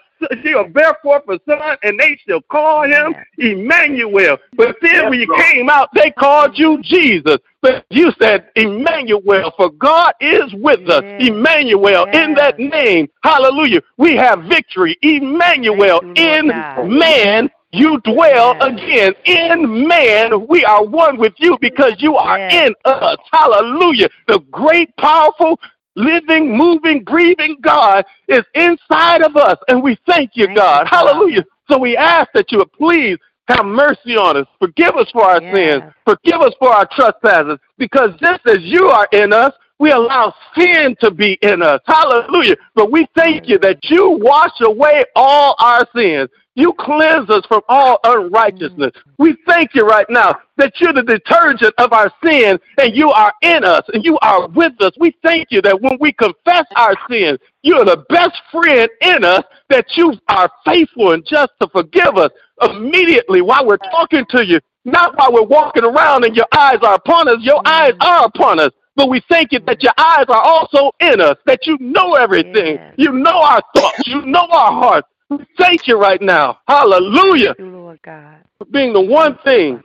[0.44, 4.38] she will bear forth a son, and they shall call him Emmanuel.
[4.56, 7.38] But then when you came out, they called you Jesus.
[7.62, 11.04] But you said Emmanuel, for God is with us.
[11.20, 14.98] Emmanuel, in that name, hallelujah, we have victory.
[15.02, 20.48] Emmanuel, in man, you dwell again in man.
[20.48, 23.18] We are one with you because you are in us.
[23.32, 24.10] Hallelujah.
[24.28, 25.60] The great, powerful,
[25.96, 29.58] living, moving, breathing God is inside of us.
[29.68, 30.88] And we thank you, God.
[30.88, 31.44] Hallelujah.
[31.70, 33.18] So we ask that you would please
[33.48, 34.48] have mercy on us.
[34.60, 35.84] Forgive us for our sins.
[36.06, 37.60] Forgive us for our trespasses.
[37.78, 41.82] Because just as you are in us, we allow sin to be in us.
[41.86, 42.56] Hallelujah.
[42.76, 46.30] But we thank you that you wash away all our sins.
[46.56, 48.92] You cleanse us from all unrighteousness.
[48.92, 49.02] Mm.
[49.20, 53.34] We thank you right now that you're the detergent of our sin and you are
[53.42, 54.94] in us and you are with us.
[54.98, 59.44] We thank you that when we confess our sins, you're the best friend in us,
[59.70, 62.32] that you are faithful and just to forgive us
[62.62, 66.96] immediately while we're talking to you, not while we're walking around and your eyes are
[66.96, 67.38] upon us.
[67.42, 68.06] Your eyes mm.
[68.06, 68.72] are upon us.
[68.96, 72.80] But we thank you that your eyes are also in us, that you know everything.
[72.98, 74.08] You know our thoughts.
[74.08, 75.08] You know our hearts.
[75.30, 76.60] We thank you right now.
[76.68, 77.56] Hallelujah.
[77.60, 78.44] Lord God.
[78.58, 79.82] For being the one thing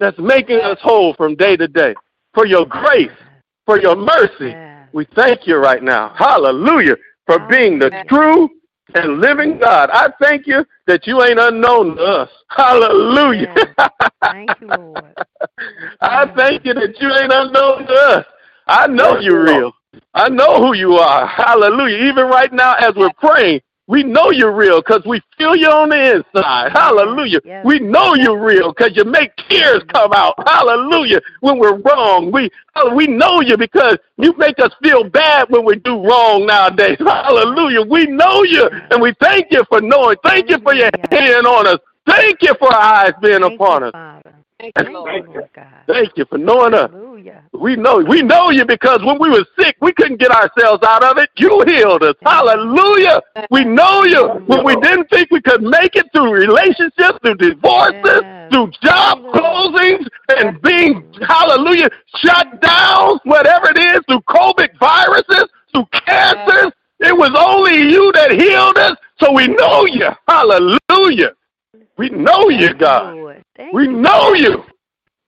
[0.00, 1.94] that's making us whole from day to day.
[2.34, 3.10] For your grace,
[3.66, 4.56] for your mercy.
[4.92, 6.14] We thank you right now.
[6.16, 6.96] Hallelujah.
[7.26, 8.48] For being the true
[8.94, 9.90] and living God.
[9.92, 12.30] I thank you that you ain't unknown to us.
[12.48, 13.54] Hallelujah.
[14.22, 15.14] Thank you, Lord.
[16.00, 18.26] I thank you that you ain't unknown to us.
[18.66, 19.72] I know you're real.
[20.14, 21.26] I know who you are.
[21.26, 22.08] Hallelujah.
[22.10, 23.60] Even right now, as we're praying,
[23.92, 26.72] we know you're real because we feel you on the inside.
[26.72, 27.40] Hallelujah.
[27.62, 30.34] We know you're real because you make tears come out.
[30.46, 31.20] Hallelujah.
[31.40, 32.32] When we're wrong.
[32.32, 32.48] We
[32.94, 36.96] we know you because you make us feel bad when we do wrong nowadays.
[37.00, 37.82] Hallelujah.
[37.82, 40.16] We know you and we thank you for knowing.
[40.24, 41.78] Thank you for your hand on us.
[42.06, 43.92] Thank you for our eyes being upon us.
[44.62, 45.48] Thank you, Lord.
[45.88, 46.88] Thank you for knowing us.
[47.52, 51.02] We know we know you because when we were sick, we couldn't get ourselves out
[51.02, 51.30] of it.
[51.36, 52.14] You healed us.
[52.22, 53.20] Hallelujah.
[53.50, 58.22] We know you when we didn't think we could make it through relationships, through divorces,
[58.52, 60.06] through job closings,
[60.36, 66.70] and being hallelujah shut down, whatever it is, through COVID viruses, through cancers.
[67.00, 70.08] It was only you that healed us, so we know you.
[70.28, 71.32] Hallelujah.
[71.96, 73.41] We know you, God.
[73.72, 74.64] We know you.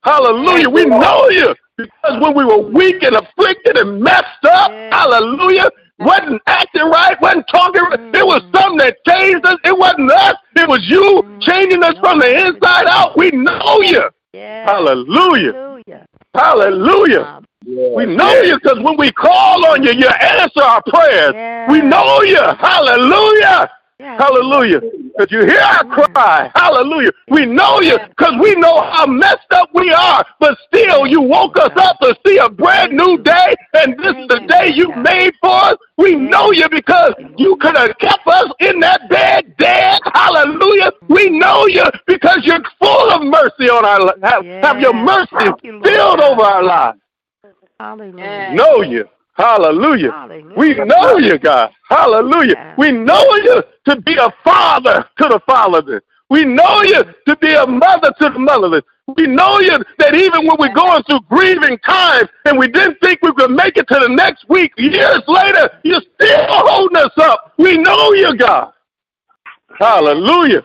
[0.02, 0.68] Hallelujah.
[0.68, 1.54] We know you.
[1.76, 5.68] Because when we were weak and afflicted and messed up, hallelujah,
[5.98, 9.56] wasn't acting right, wasn't talking right, it was something that changed us.
[9.64, 10.36] It wasn't us.
[10.56, 13.16] It was you changing us from the inside out.
[13.16, 14.08] We know you.
[14.66, 15.52] Hallelujah.
[16.34, 17.40] Hallelujah.
[17.96, 21.32] We know you because when we call on you, you answer our prayers.
[21.70, 22.40] We know you.
[22.58, 23.70] Hallelujah.
[24.04, 24.80] Hallelujah.
[24.80, 26.50] Because you hear our cry.
[26.54, 27.10] Hallelujah.
[27.28, 30.24] We know you because we know how messed up we are.
[30.40, 33.54] But still, you woke us up to see a brand new day.
[33.74, 35.76] And this is the day you made for us.
[35.96, 40.00] We know you because you could have kept us in that bed dead.
[40.12, 40.90] Hallelujah.
[41.08, 44.18] We know you because you're full of mercy on our lives.
[44.22, 46.98] Have, have your mercy filled over our lives.
[47.78, 48.52] Hallelujah.
[48.54, 49.08] Know you.
[49.36, 50.28] Hallelujah.
[50.56, 51.70] We know you, God.
[51.88, 52.74] Hallelujah.
[52.78, 56.02] We know you to be a father to the fatherless.
[56.30, 58.82] We know you to be a mother to the motherless.
[59.16, 63.20] We know you that even when we're going through grieving times and we didn't think
[63.22, 67.52] we could make it to the next week, years later, you're still holding us up.
[67.58, 68.72] We know you, God.
[69.78, 70.62] Hallelujah.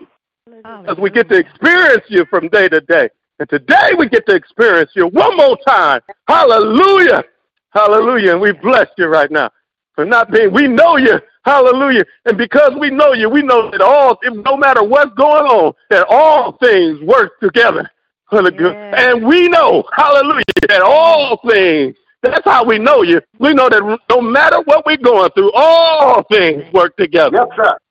[0.88, 3.10] As we get to experience you from day to day.
[3.40, 6.02] And today we get to experience you one more time.
[6.28, 7.24] Hallelujah.
[7.72, 8.32] Hallelujah.
[8.34, 9.50] And we bless you right now.
[9.96, 10.54] for not being.
[10.54, 11.20] We know you.
[11.44, 12.06] Hallelujah.
[12.26, 16.06] And because we know you, we know that all, no matter what's going on, that
[16.10, 17.90] all things work together
[18.30, 18.76] for the good.
[18.98, 23.20] And we know, hallelujah, that all things, that's how we know you.
[23.40, 27.38] We know that no matter what we're going through, all things work together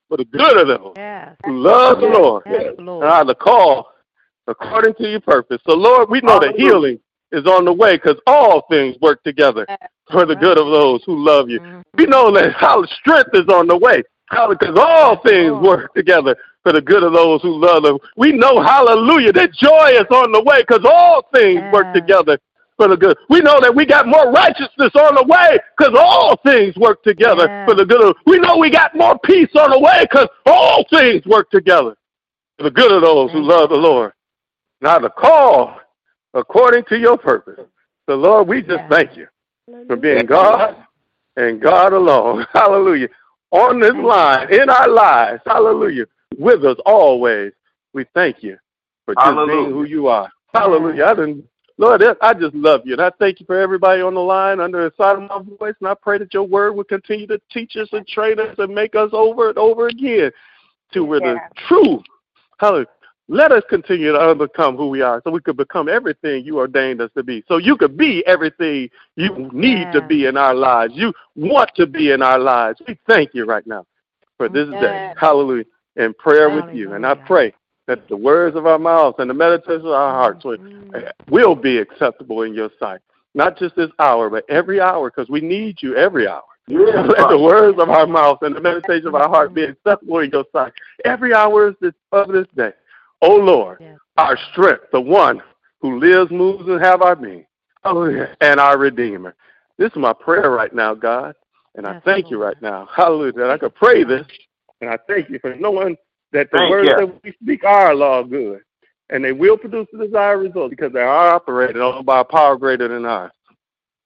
[0.09, 0.95] for the good of those
[1.45, 3.89] who love the Lord and are the call
[4.47, 5.61] according to your purpose.
[5.69, 7.01] So, Lord, we know that healing
[7.33, 9.67] is on the way because all things work together
[10.11, 11.61] for the good of those who love you.
[11.95, 16.73] We know that our strength is on the way because all things work together for
[16.73, 17.99] the good of those who love them.
[18.17, 22.39] We know, hallelujah, that joy is on the way because all things work together
[22.77, 23.17] for the good.
[23.29, 27.65] We know that we got more righteousness on the way because all things work together
[27.67, 30.85] for the good of We know we got more peace on the way because all
[30.91, 31.97] things work together
[32.57, 34.13] for the good of those who love the Lord.
[34.81, 35.79] Now the call
[36.35, 37.61] according to your purpose.
[38.09, 39.27] So Lord, we just thank you
[39.87, 40.77] for being God
[41.37, 42.47] and God alone.
[42.53, 43.09] Hallelujah.
[43.51, 46.05] On this line, in our lives, hallelujah,
[46.37, 47.53] with us always.
[47.95, 48.59] We thank you
[49.07, 49.63] for just Hallelujah.
[49.63, 50.31] being who you are.
[50.53, 51.05] Hallelujah.
[51.07, 51.49] I didn't,
[51.79, 52.93] Lord, I just love you.
[52.93, 55.75] And I thank you for everybody on the line under the side of my voice.
[55.81, 58.75] And I pray that your word will continue to teach us and train us and
[58.75, 60.31] make us over and over again
[60.93, 62.03] to where the true,
[62.59, 62.87] hallelujah.
[63.31, 67.03] Let us continue to overcome who we are so we could become everything you ordained
[67.03, 67.45] us to be.
[67.47, 70.95] So you could be everything you need to be in our lives.
[70.97, 72.81] You want to be in our lives.
[72.89, 73.85] We thank you right now
[74.39, 75.13] for this day.
[75.19, 75.65] Hallelujah.
[75.97, 76.95] In prayer with you.
[76.95, 77.53] And I pray
[77.87, 80.57] that the words of our mouths and the meditations of our hearts will,
[81.29, 83.01] will be acceptable in your sight.
[83.35, 86.43] Not just this hour, but every hour, because we need you every hour.
[86.69, 90.31] Let the words of our mouth and the meditation of our heart be acceptable in
[90.31, 90.73] your sight.
[91.05, 92.73] Every hour of this, of this day.
[93.23, 93.83] O Lord,
[94.17, 95.43] our strength, the one
[95.81, 97.47] who lives, moves, and have our being,
[97.83, 99.35] hallelujah, and our Redeemer.
[99.77, 101.35] This is my prayer right now, God,
[101.77, 104.27] and I thank you right now, hallelujah, that I could pray this,
[104.81, 105.97] and I thank you for knowing
[106.33, 106.97] that the Thank words you.
[106.97, 108.61] that we speak are law good,
[109.11, 112.57] and they will produce the desired result because they are operated on by a power
[112.57, 113.33] greater than ours.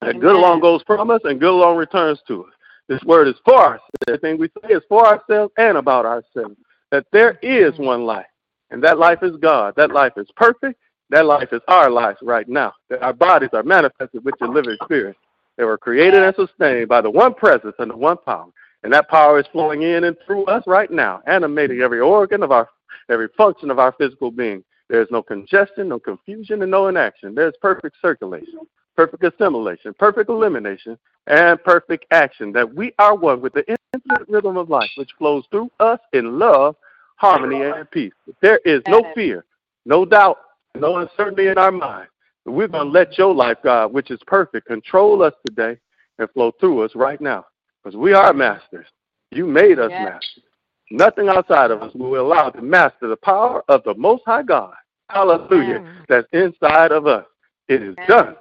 [0.03, 2.53] And good along goes from us, and good along returns to us.
[2.89, 3.81] This word is for us.
[4.09, 6.57] Everything we say is for ourselves and about ourselves.
[6.91, 8.27] That there is one life,
[8.73, 9.75] and that life is God.
[9.77, 10.81] That life is perfect.
[11.11, 12.73] That life is our life right now.
[12.89, 15.17] That our bodies are manifested with the living spirit.
[15.57, 18.47] They were created and sustained by the one presence and the one power.
[18.83, 22.51] And that power is flowing in and through us right now, animating every organ of
[22.51, 22.69] our,
[23.11, 24.65] every function of our physical being.
[24.89, 27.35] There's no congestion, no confusion, and no inaction.
[27.35, 28.61] There's perfect circulation,
[28.97, 32.53] perfect assimilation, perfect elimination, and perfect action.
[32.53, 33.65] That we are one with the
[33.95, 36.75] infinite rhythm of life, which flows through us in love,
[37.17, 38.13] harmony, and peace.
[38.41, 39.45] There is no fear,
[39.87, 40.39] no doubt,
[40.75, 42.09] no uncertainty in our mind.
[42.45, 45.79] We're going to let your life, God, which is perfect, control us today
[46.19, 47.47] and flow through us right now.
[47.83, 48.87] Because we are masters.
[49.31, 50.45] You made us masters.
[50.91, 54.75] Nothing outside of us will allow to master the power of the Most High God.
[55.09, 55.85] Hallelujah.
[56.09, 57.25] That's inside of us.
[57.69, 58.37] It is done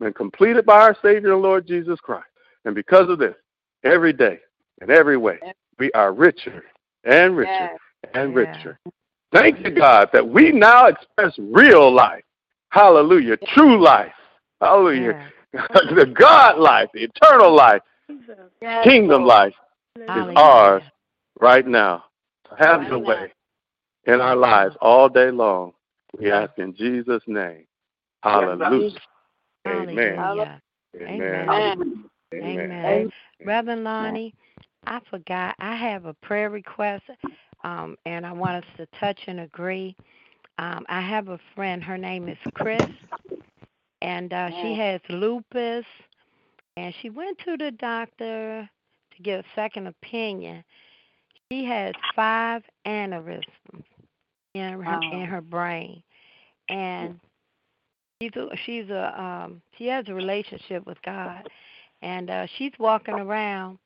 [0.00, 2.26] and completed by our Savior and Lord Jesus Christ.
[2.64, 3.34] And because of this,
[3.84, 4.38] every day
[4.80, 5.38] and every way,
[5.78, 6.64] we are richer
[7.04, 7.70] and richer
[8.14, 8.78] and richer.
[9.32, 12.24] Thank you, God, that we now express real life.
[12.68, 13.36] Hallelujah.
[13.54, 14.12] True life.
[14.60, 15.30] Hallelujah.
[15.52, 17.82] the God life, the eternal life,
[18.84, 19.54] kingdom life
[19.96, 20.82] is ours
[21.40, 22.04] right now.
[22.58, 23.32] Have your way
[24.06, 25.72] in our lives all day long.
[26.18, 27.64] We ask in Jesus' name.
[28.22, 28.98] Hallelujah.
[29.66, 30.16] Amen.
[30.16, 30.60] Hallelujah.
[31.00, 32.02] Amen.
[32.34, 32.70] Amen.
[32.70, 33.12] Amen.
[33.44, 34.34] Reverend Lonnie,
[34.86, 35.54] I forgot.
[35.58, 37.04] I have a prayer request,
[37.64, 39.96] um, and I want us to touch and agree.
[40.58, 41.82] Um, I have a friend.
[41.82, 42.82] Her name is Chris,
[44.00, 45.84] and uh, she has lupus,
[46.76, 48.68] and she went to the doctor
[49.16, 50.62] to get a second opinion.
[51.50, 53.42] She has five aneurysms
[54.54, 56.02] in her in her brain,
[56.68, 57.18] and
[58.20, 61.48] she's a, she's a um, she has a relationship with God,
[62.02, 63.78] and uh, she's walking around.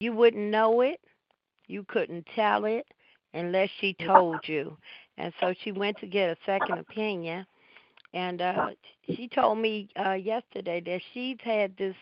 [0.00, 1.00] You wouldn't know it,
[1.66, 2.86] you couldn't tell it
[3.34, 4.76] unless she told you.
[5.18, 7.46] And so she went to get a second opinion,
[8.12, 8.70] and uh,
[9.14, 11.96] she told me uh, yesterday that she's had this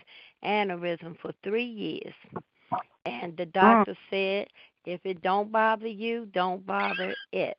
[0.45, 2.15] aneurysm for three years,
[3.07, 4.47] and the doctor said
[4.85, 7.59] if it don't bother you, don't bother it.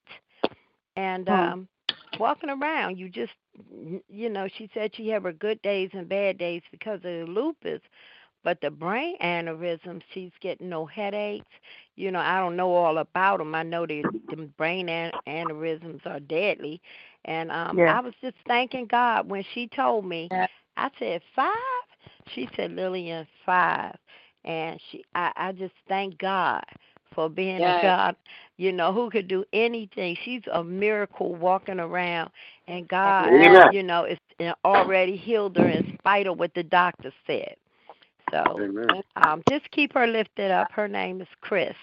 [0.96, 1.68] And um,
[2.18, 3.34] walking around, you just,
[4.10, 7.26] you know, she said she have her good days and bad days because of the
[7.28, 7.82] lupus,
[8.44, 11.52] but the brain aneurysm, she's getting no headaches.
[11.96, 13.56] You know, I don't know all about them.
[13.56, 16.82] I know the, the brain an- aneurysms are deadly,
[17.26, 17.88] and um, Yeah.
[17.88, 20.32] I was just thanking God when she told me.
[20.78, 21.54] I said five.
[22.34, 23.96] She said Lillian five,
[24.46, 26.64] and she I, I just thank God
[27.14, 27.66] for being Yes.
[27.66, 28.16] a God,
[28.58, 30.18] you know, who could do anything.
[30.24, 32.32] She's a miracle walking around,
[32.68, 33.70] and God, Amen.
[33.70, 34.20] you know, is
[34.66, 37.56] already healed her in spite of what the doctor said.
[38.36, 38.88] So, Amen.
[39.16, 40.72] um, just keep her lifted up.
[40.72, 41.76] Her name is Chris,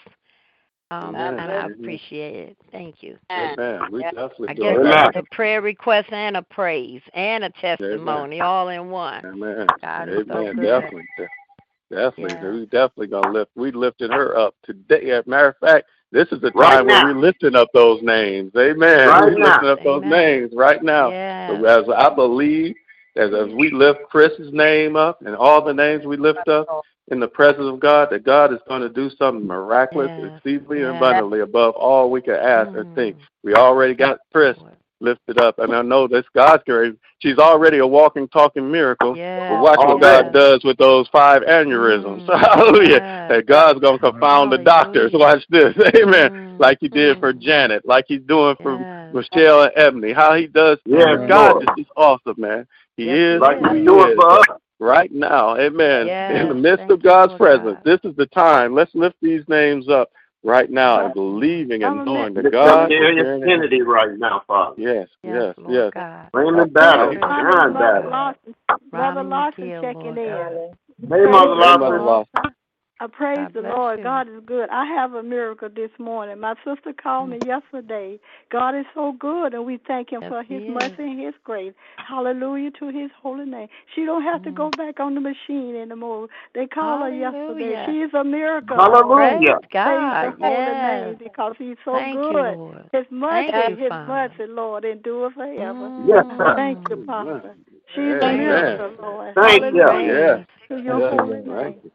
[0.90, 2.56] um, and I appreciate it.
[2.70, 3.16] Thank you.
[3.30, 3.80] Amen.
[3.90, 8.68] We definitely I guess that's a prayer request and a praise and a testimony all
[8.68, 9.24] in one.
[9.24, 9.66] Amen.
[9.80, 10.56] God is so Amen.
[10.56, 10.62] good.
[10.62, 11.04] Definitely.
[11.16, 11.28] De-
[11.90, 12.60] Definitely.
[12.60, 15.10] We definitely gonna lift we lifted her up today.
[15.10, 17.14] As a matter of fact, this is the Right time where now.
[17.14, 18.50] we're lifting up those names.
[18.56, 19.08] Amen.
[19.08, 19.50] Right we're now.
[19.50, 21.10] lifting up those names right now.
[21.10, 21.46] Yeah.
[21.48, 22.74] So as I believe
[23.16, 26.66] as, as we lift Chris's name up and all the names we lift up
[27.10, 30.30] in the presence of God, that God is going to do something miraculous, Yes.
[30.36, 30.94] exceedingly Yes.
[30.96, 32.94] abundantly above all we could ask or Mm.
[32.94, 33.16] think.
[33.42, 34.56] We already got Chris
[35.00, 36.94] lifted up, and I know this God's grace.
[37.18, 39.16] She's already a walking, talking miracle.
[39.16, 39.48] Yeah.
[39.50, 40.24] But watch what Already.
[40.24, 42.24] God does with those five aneurysms.
[42.24, 42.40] Mm.
[42.40, 43.00] Hallelujah.
[43.02, 43.28] Yes.
[43.28, 45.12] That God's going to confound the doctors.
[45.12, 45.34] Hallelujah.
[45.34, 45.76] Watch this.
[46.02, 46.30] Amen.
[46.30, 46.60] Mm.
[46.60, 49.12] Like he did for Janet, like he's doing for Yes.
[49.12, 50.12] Michelle and Ebony.
[50.12, 51.28] How he does Yes, things.
[51.28, 52.66] God is just awesome, man.
[52.96, 54.16] He Yes, is Like he who you do it is.
[54.16, 54.46] for us.
[54.80, 56.06] Right now, amen.
[56.08, 57.84] Yes, In the midst thank of God's presence, God.
[57.84, 58.74] this is the time.
[58.74, 60.10] Let's lift these names up
[60.42, 63.42] right now and believing and knowing that God is Darius hearing.
[63.44, 64.74] Kennedy right now, Father.
[64.76, 65.92] Yes, Yes, yes, Lord yes.
[65.94, 66.30] God.
[66.34, 67.20] Raymond Battle, Amen.
[67.20, 68.10] John Battle.
[68.10, 68.54] Lawson,
[68.90, 70.74] Brother Lawson McGill, checking in.
[71.08, 72.32] Hey, Mother Hey, Mother Lawson.
[73.02, 73.14] Lawson.
[73.14, 73.98] I praise God the Lord.
[73.98, 74.04] you.
[74.04, 74.68] God is good.
[74.70, 76.38] I have a miracle this morning.
[76.40, 77.46] My sister called me mm.
[77.46, 78.18] yesterday.
[78.50, 80.70] God is so good, and we thank Him Yes, for His is.
[80.70, 81.72] mercy and His grace.
[81.96, 83.68] Hallelujah to His holy name.
[83.94, 84.76] She don't have to go mm.
[84.76, 86.28] back on the machine anymore.
[86.54, 87.74] They called her yesterday.
[87.74, 88.08] Hallelujah.
[88.08, 88.76] She's a miracle.
[88.76, 89.38] Hallelujah.
[89.38, 90.12] Praise God.
[90.22, 91.04] Praise the holy Yes.
[91.04, 92.56] name because He's so Thank you, good.
[92.56, 92.90] Lord.
[92.92, 94.06] His mercy, Thank you, His Father.
[94.06, 95.90] mercy, Lord, endure forever.
[96.06, 96.24] Yes.
[96.56, 97.06] Thank you, mm.
[97.06, 97.54] Pastor.
[97.94, 99.34] She's a miracle, Lord.
[99.34, 99.76] Thank you.
[99.76, 100.46] Yes.
[100.68, 101.12] to your Yes.
[101.12, 101.92] holy Thank name.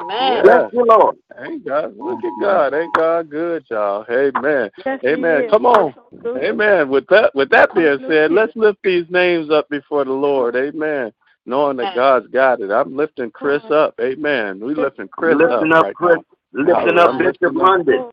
[0.00, 0.04] You.
[0.06, 0.42] Amen.
[0.42, 0.84] Bless Yes.
[0.88, 1.16] Lord.
[1.40, 2.74] Ain't God, look at God.
[2.74, 4.04] Ain't God good, y'all?
[4.10, 4.70] Amen.
[4.84, 5.50] Yes, Amen.
[5.50, 5.94] Come on.
[6.36, 6.88] Amen.
[6.88, 10.56] With that with that being said, let's lift these names up before the Lord.
[10.56, 11.12] Amen.
[11.46, 12.70] Knowing that God's got it.
[12.70, 13.94] I'm lifting Chris up.
[14.00, 14.60] Amen.
[14.60, 16.16] We lifting Chris Lifting up up right Chris.
[16.52, 16.64] now.
[16.64, 18.10] Lifting up I'm lifting up- London.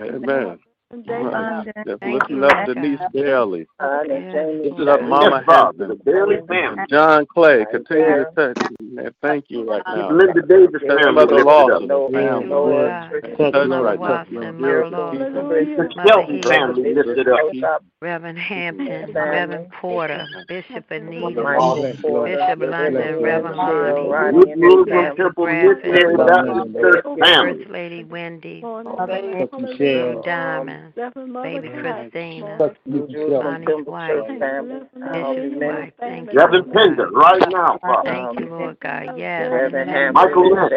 [0.00, 0.58] Amen.
[0.92, 1.64] Right.
[1.86, 3.12] Just Thank you, lifting Lord up Denise God.
[3.12, 3.66] Bailey.
[3.80, 5.78] Yes, Lifting Lord up Mama Yes, Father.
[5.78, 5.88] Heston.
[5.88, 6.84] The Bailey family.
[6.88, 7.66] John Clay.
[7.70, 8.58] Continue to touch.
[8.80, 10.10] Man, thank you right Keep now.
[10.12, 11.74] Linda Davis Touch family Mother lifted Lawson.
[11.74, 11.80] up.
[11.80, 12.46] the Thank you, family.
[12.46, 13.52] Lord God.
[13.52, 13.98] Touch Mother right.
[13.98, 15.26] Touch Watson, them Mother beautiful people.
[15.26, 15.76] Lawson, Hallelujah.
[15.76, 17.82] The Mother Shelton Hill, family lifted up.
[18.00, 19.12] Reverend Hampton, Family.
[19.12, 21.90] Reverend Porter, Bishop Anita, Lawson.
[21.92, 27.58] Bishop London, Reverend Lonnie, New Jerusalem Pastor Temple Bradford, Missionary Baptist Church family.
[27.58, 29.46] First Lady Wendy, Hallelujah.
[29.48, 35.92] Blue Diamond, Blessed Mother Baby Christ, Christina, Bonnie's wife, Blessed Bishop's wife.
[35.98, 38.08] Thank you, Reverend Pender, right now, Father.
[38.08, 39.18] Thank you, Lord God.
[39.18, 39.72] Yes,
[40.12, 40.72] Michael Lynch.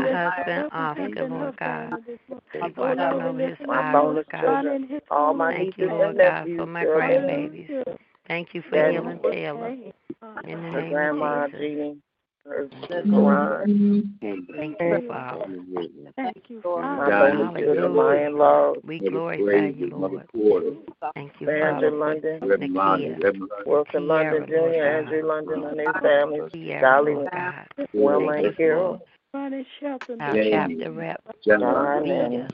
[0.00, 1.94] my husband Oscar, Lord God.
[2.52, 4.64] Keep watching over his eyes, Lord God.
[5.10, 7.96] All my Thank you, Lord God, for my grandbabies.
[8.26, 9.74] Thank you for healing Taylor.
[10.44, 11.96] In the name of Jesus.
[12.46, 12.72] Thank
[14.80, 15.46] you, Father.
[16.16, 18.40] Thank you, Hallelujah.
[18.84, 20.26] We glorify you, Lord.
[21.14, 21.90] Thank you, Father.
[21.90, 22.40] London,
[23.66, 26.42] Wilson London Jr., Andrew London and their families,
[26.80, 27.14] Dolly.
[27.92, 29.02] Wilma Carol,
[29.34, 30.16] our chapter
[30.92, 32.48] rep, John Rita.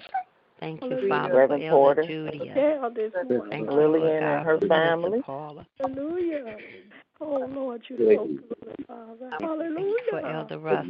[0.60, 2.50] Thank you, Father, Reverend Elder Porter, Judy.
[2.54, 3.50] Tell this morning.
[3.50, 5.20] Thank you, Lillian and her family.
[5.78, 6.56] Hallelujah.
[7.20, 9.30] Oh, Lord, you're so good, Father.
[9.40, 10.86] Thank you for Elder Russ.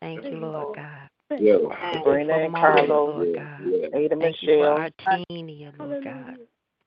[0.00, 1.08] Thank you, Lord God.
[1.28, 1.72] Thank you.
[1.92, 3.60] Sabrina For and Margaret, Carlos, Lord God.
[3.94, 4.90] Ada Thank you for Michelle, our
[5.30, 6.38] Teenia, Lord God.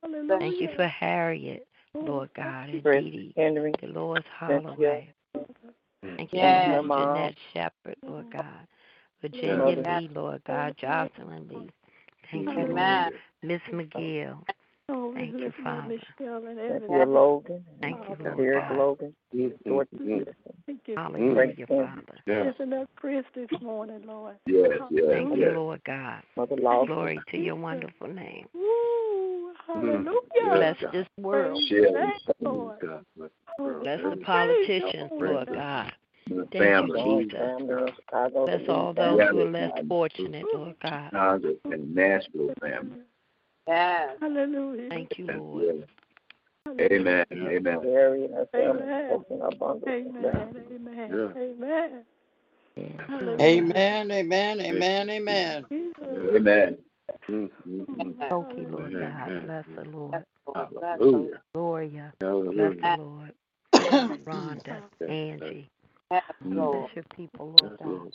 [0.01, 0.39] Hallelujah.
[0.39, 5.13] Thank you for Harriet, oh, Lord God, and Chris Dee Dee, Henry, Dolores Cynthia, Holloway.
[6.17, 8.67] Thank you and for Jeanette Shepherd, Lord God.
[9.21, 10.75] Virginia Lee, Lord God.
[10.79, 11.69] Jocelyn Lee.
[12.31, 13.11] Thank you, Amen.
[13.43, 14.37] Miss McGill.
[14.91, 15.87] Oh, Thank you, Father.
[15.87, 17.13] Michelle and Cynthia everything.
[17.13, 18.77] Logan, Thank you, Lord Derek God.
[18.77, 19.15] Logan,
[19.67, 20.29] George Mm-hmm.
[20.65, 20.95] Thank you.
[20.95, 22.01] Hallelujah, Father.
[22.25, 22.43] Yeah.
[22.43, 24.35] Listen up, Chris, this morning, Lord.
[24.47, 25.51] Yes, yes, Thank you, yes.
[25.55, 26.23] Lord God.
[26.35, 28.47] Mother Lawson, Glory to your wonderful name.
[28.53, 30.15] Woo, hallelujah.
[30.43, 31.53] Bless this world.
[31.53, 32.11] Praise your name,
[32.41, 32.79] Lord.
[33.57, 35.91] Bless the politicians, your Lord God.
[36.29, 37.39] Thank family, you, Jesus.
[37.39, 41.09] family, and Chicago, Bless all those who are less fortunate, Lord God.
[41.09, 42.99] Chicago, and Nashville family.
[43.69, 44.17] Yes.
[44.19, 44.89] Hallelujah.
[44.89, 45.87] Thank you, Lord.
[46.67, 47.25] Amen.
[47.31, 47.79] Amen.
[47.83, 49.11] Mary and her family, Amen.
[49.11, 49.83] open our bundles.
[49.87, 50.55] Amen.
[50.73, 51.33] Amen.
[51.35, 51.41] Yeah.
[51.41, 52.03] Amen.
[53.07, 53.41] Hallelujah.
[53.41, 55.65] Amen, amen, amen, amen.
[55.69, 55.95] Jesus.
[56.35, 56.77] Amen.
[57.29, 58.11] Mm-hmm.
[58.27, 59.45] Toki, Lord God.
[59.45, 60.23] Bless the Lord.
[60.81, 61.41] Hallelujah.
[61.53, 62.13] Gloria.
[62.19, 62.81] Bless Hallelujah.
[62.81, 63.33] the Lord.
[64.25, 64.81] Rhonda.
[65.07, 65.69] Angie.
[66.11, 68.11] Yes, Bless your people, Lord God.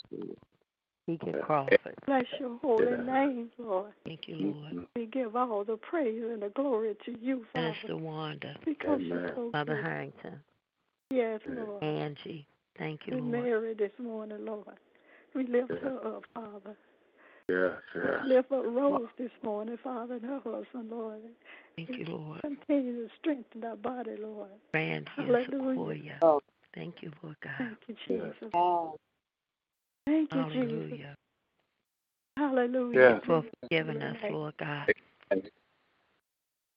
[1.06, 1.94] Deacon Crawford.
[2.06, 2.96] Bless your holy Yeah.
[2.96, 3.92] name, Lord.
[4.04, 4.86] Thank you, Lord.
[4.96, 7.72] We give all the praise and the glory to you, Father.
[7.72, 8.58] Pastor Wanda.
[8.64, 9.84] Because you're so Mother good.
[9.84, 10.40] Harrington.
[11.10, 11.82] Yes, Lord.
[11.82, 12.46] Angie.
[12.78, 13.44] Thank you, We Lord.
[13.44, 14.78] Mary this morning, Lord.
[15.34, 16.76] We lift her up, Father.
[17.48, 18.24] Yes, yes.
[18.24, 21.20] Lift up Rose this morning, Father, and her husband, Lord.
[21.76, 22.40] Thank you, Lord.
[22.40, 24.50] Continue to strengthen our body, Lord.
[24.72, 26.18] Randy and Hallelujah.
[26.18, 26.40] Sequoia.
[26.74, 27.52] Thank you, Lord God.
[27.58, 28.50] Thank you, Jesus.
[30.06, 30.52] Thank you, Jesus.
[30.52, 31.16] Hallelujah.
[32.36, 33.20] Hallelujah.
[33.26, 34.88] For forgiving us, Lord God.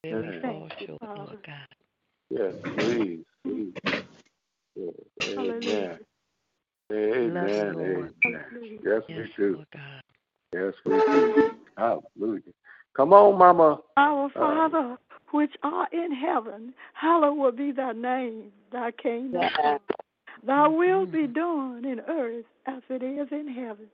[0.01, 0.41] Where we Yes.
[0.41, 1.21] fall Thank you, short, Father.
[1.23, 1.67] Lord God.
[2.29, 3.73] Yes, please, please.
[4.75, 4.93] Yes.
[5.35, 5.99] Hallelujah.
[6.91, 7.33] Amen.
[7.33, 7.73] Love you, Amen.
[7.75, 8.13] Lord.
[8.25, 8.79] Amen.
[8.83, 9.53] Yes, we Yes, do.
[9.55, 10.01] Lord God.
[10.53, 11.51] Yes, we do.
[11.77, 12.41] Hallelujah.
[12.95, 13.81] Come on, Mama.
[13.97, 14.97] Our uh, Father,
[15.31, 18.51] which art in heaven, hallowed be thy name.
[18.71, 19.79] Thy kingdom come.
[20.47, 21.33] Thy will be mm-hmm.
[21.33, 23.87] done in earth as it is in heaven.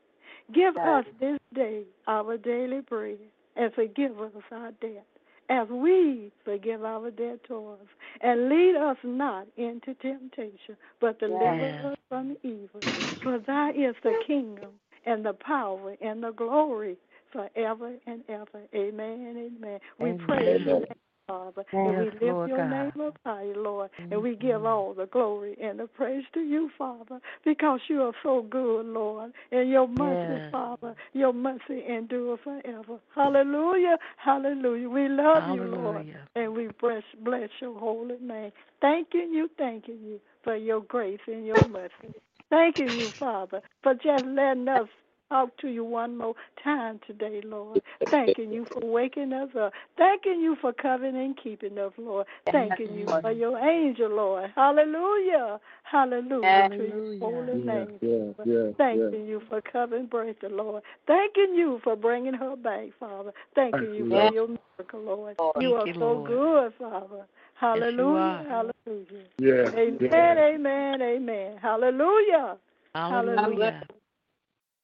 [0.54, 3.18] Give us this day our daily bread,
[3.56, 5.06] and forgive us our debt,
[5.50, 7.88] as we forgive our debtors.
[8.22, 11.86] And lead us not into temptation, but deliver Yes.
[11.86, 12.82] us from evil.
[13.24, 14.72] For thy is the kingdom,
[15.06, 16.98] and the power, and the glory
[17.32, 18.62] forever and ever.
[18.76, 19.38] Amen.
[19.38, 19.80] Amen.
[19.98, 20.28] We Amen.
[20.28, 20.86] praise
[21.28, 22.70] Father, and we lift Lord your God.
[22.70, 24.68] name up high, Lord, and we give mm-hmm.
[24.68, 29.32] all the glory and the praise to you, Father, because you are so good, Lord,
[29.52, 30.52] and your mercy, Yes.
[30.52, 33.00] Father, your mercy endure forever.
[33.16, 33.98] Hallelujah.
[34.18, 34.90] Hallelujah.
[34.90, 38.52] We love you, Lord, and we bless, bless your holy name.
[38.82, 42.14] Thanking you, thanking you for your grace and your mercy.
[42.50, 44.88] Thanking you, Father, for just letting us
[45.34, 47.82] talk to you one more time today, Lord.
[48.12, 49.74] Thanking you for waking us up.
[49.98, 52.28] Thanking you for covering and keeping us, Lord.
[52.52, 54.52] Thanking you for your angel, Lord.
[54.56, 55.60] Hallelujah.
[55.84, 58.00] Hallelujah to your holy name.
[58.02, 60.84] Yes, yes, Thanking you for covering Bertha, Lord.
[61.08, 63.32] Thanking you for bringing her back, Father.
[63.56, 65.38] Thanking you you, for your miracle, Lord.
[65.38, 66.28] Thank You are you, so Lord.
[66.28, 67.26] good, Father.
[67.56, 68.20] Hallelujah.
[68.20, 68.46] are.
[68.86, 69.26] Hallelujah.
[69.40, 70.00] Yes, Amen.
[70.00, 70.38] yes.
[70.38, 71.02] Amen.
[71.02, 71.58] Amen.
[71.62, 72.58] Hallelujah.
[72.94, 73.42] Hallelujah.
[73.42, 73.82] Hallelujah.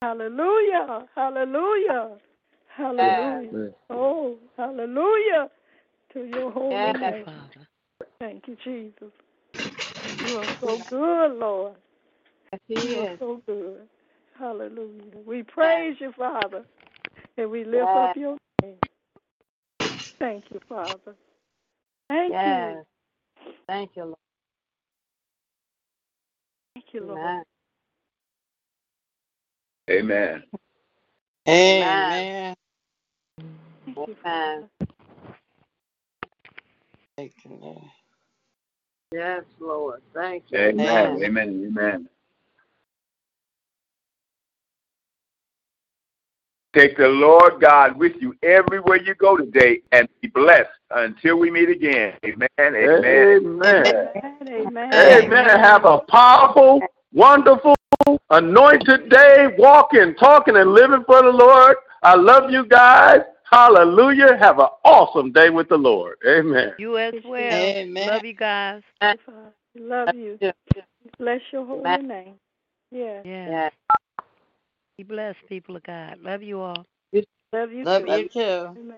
[0.02, 1.08] Hallelujah.
[1.16, 2.18] Hallelujah.
[3.56, 3.74] Yes.
[3.90, 5.50] Oh, hallelujah
[6.14, 7.26] to your holy Thank you, name.
[7.26, 7.68] Father.
[8.20, 9.12] Thank you, Jesus.
[10.26, 11.74] You are so good, Lord.
[12.52, 13.82] Yes, he You are so good.
[14.38, 15.18] Hallelujah.
[15.26, 16.64] We praise you, Father,
[17.38, 17.98] and we lift Yes.
[17.98, 18.76] up your name.
[20.18, 21.16] Thank you, Father.
[22.08, 22.76] Thank Yes.
[23.46, 23.54] you.
[23.68, 24.16] Thank you, Lord.
[26.76, 27.44] Thank you, Lord.
[29.90, 30.44] Amen.
[31.48, 32.56] Amen.
[33.88, 34.06] Amen.
[34.26, 34.70] Amen.
[37.18, 37.84] Thank you, Lord.
[39.12, 40.02] Yes, Lord.
[40.14, 40.60] Thank you.
[40.60, 41.22] Amen.
[41.24, 41.66] Amen.
[41.68, 42.10] Amen.
[46.74, 51.50] Take the Lord God with you everywhere you go today and be blessed until we
[51.50, 52.14] meet again.
[52.24, 52.48] Amen.
[52.60, 53.04] Amen.
[53.04, 54.10] Amen.
[54.48, 54.94] Amen.
[54.94, 55.60] Amen.
[55.60, 56.82] Have a powerful,
[57.14, 57.76] wonderful,
[58.30, 61.76] anointed day, walking, talking, and living for the Lord.
[62.04, 63.22] I love you guys.
[63.52, 64.38] Hallelujah.
[64.38, 66.18] Have an awesome day with the Lord.
[66.28, 66.74] Amen.
[66.78, 67.66] You as well.
[67.66, 68.08] Amen.
[68.08, 68.82] Love you guys.
[69.76, 70.40] Love you.
[71.18, 72.36] Bless your holy name.
[72.92, 73.22] Yeah.
[73.24, 73.50] Yeah.
[73.50, 73.74] Yes.
[74.98, 76.20] Be blessed, people of God.
[76.22, 76.86] Love you all.
[77.52, 78.12] Love you Love too.
[78.12, 78.80] you too.
[78.80, 78.98] Amen.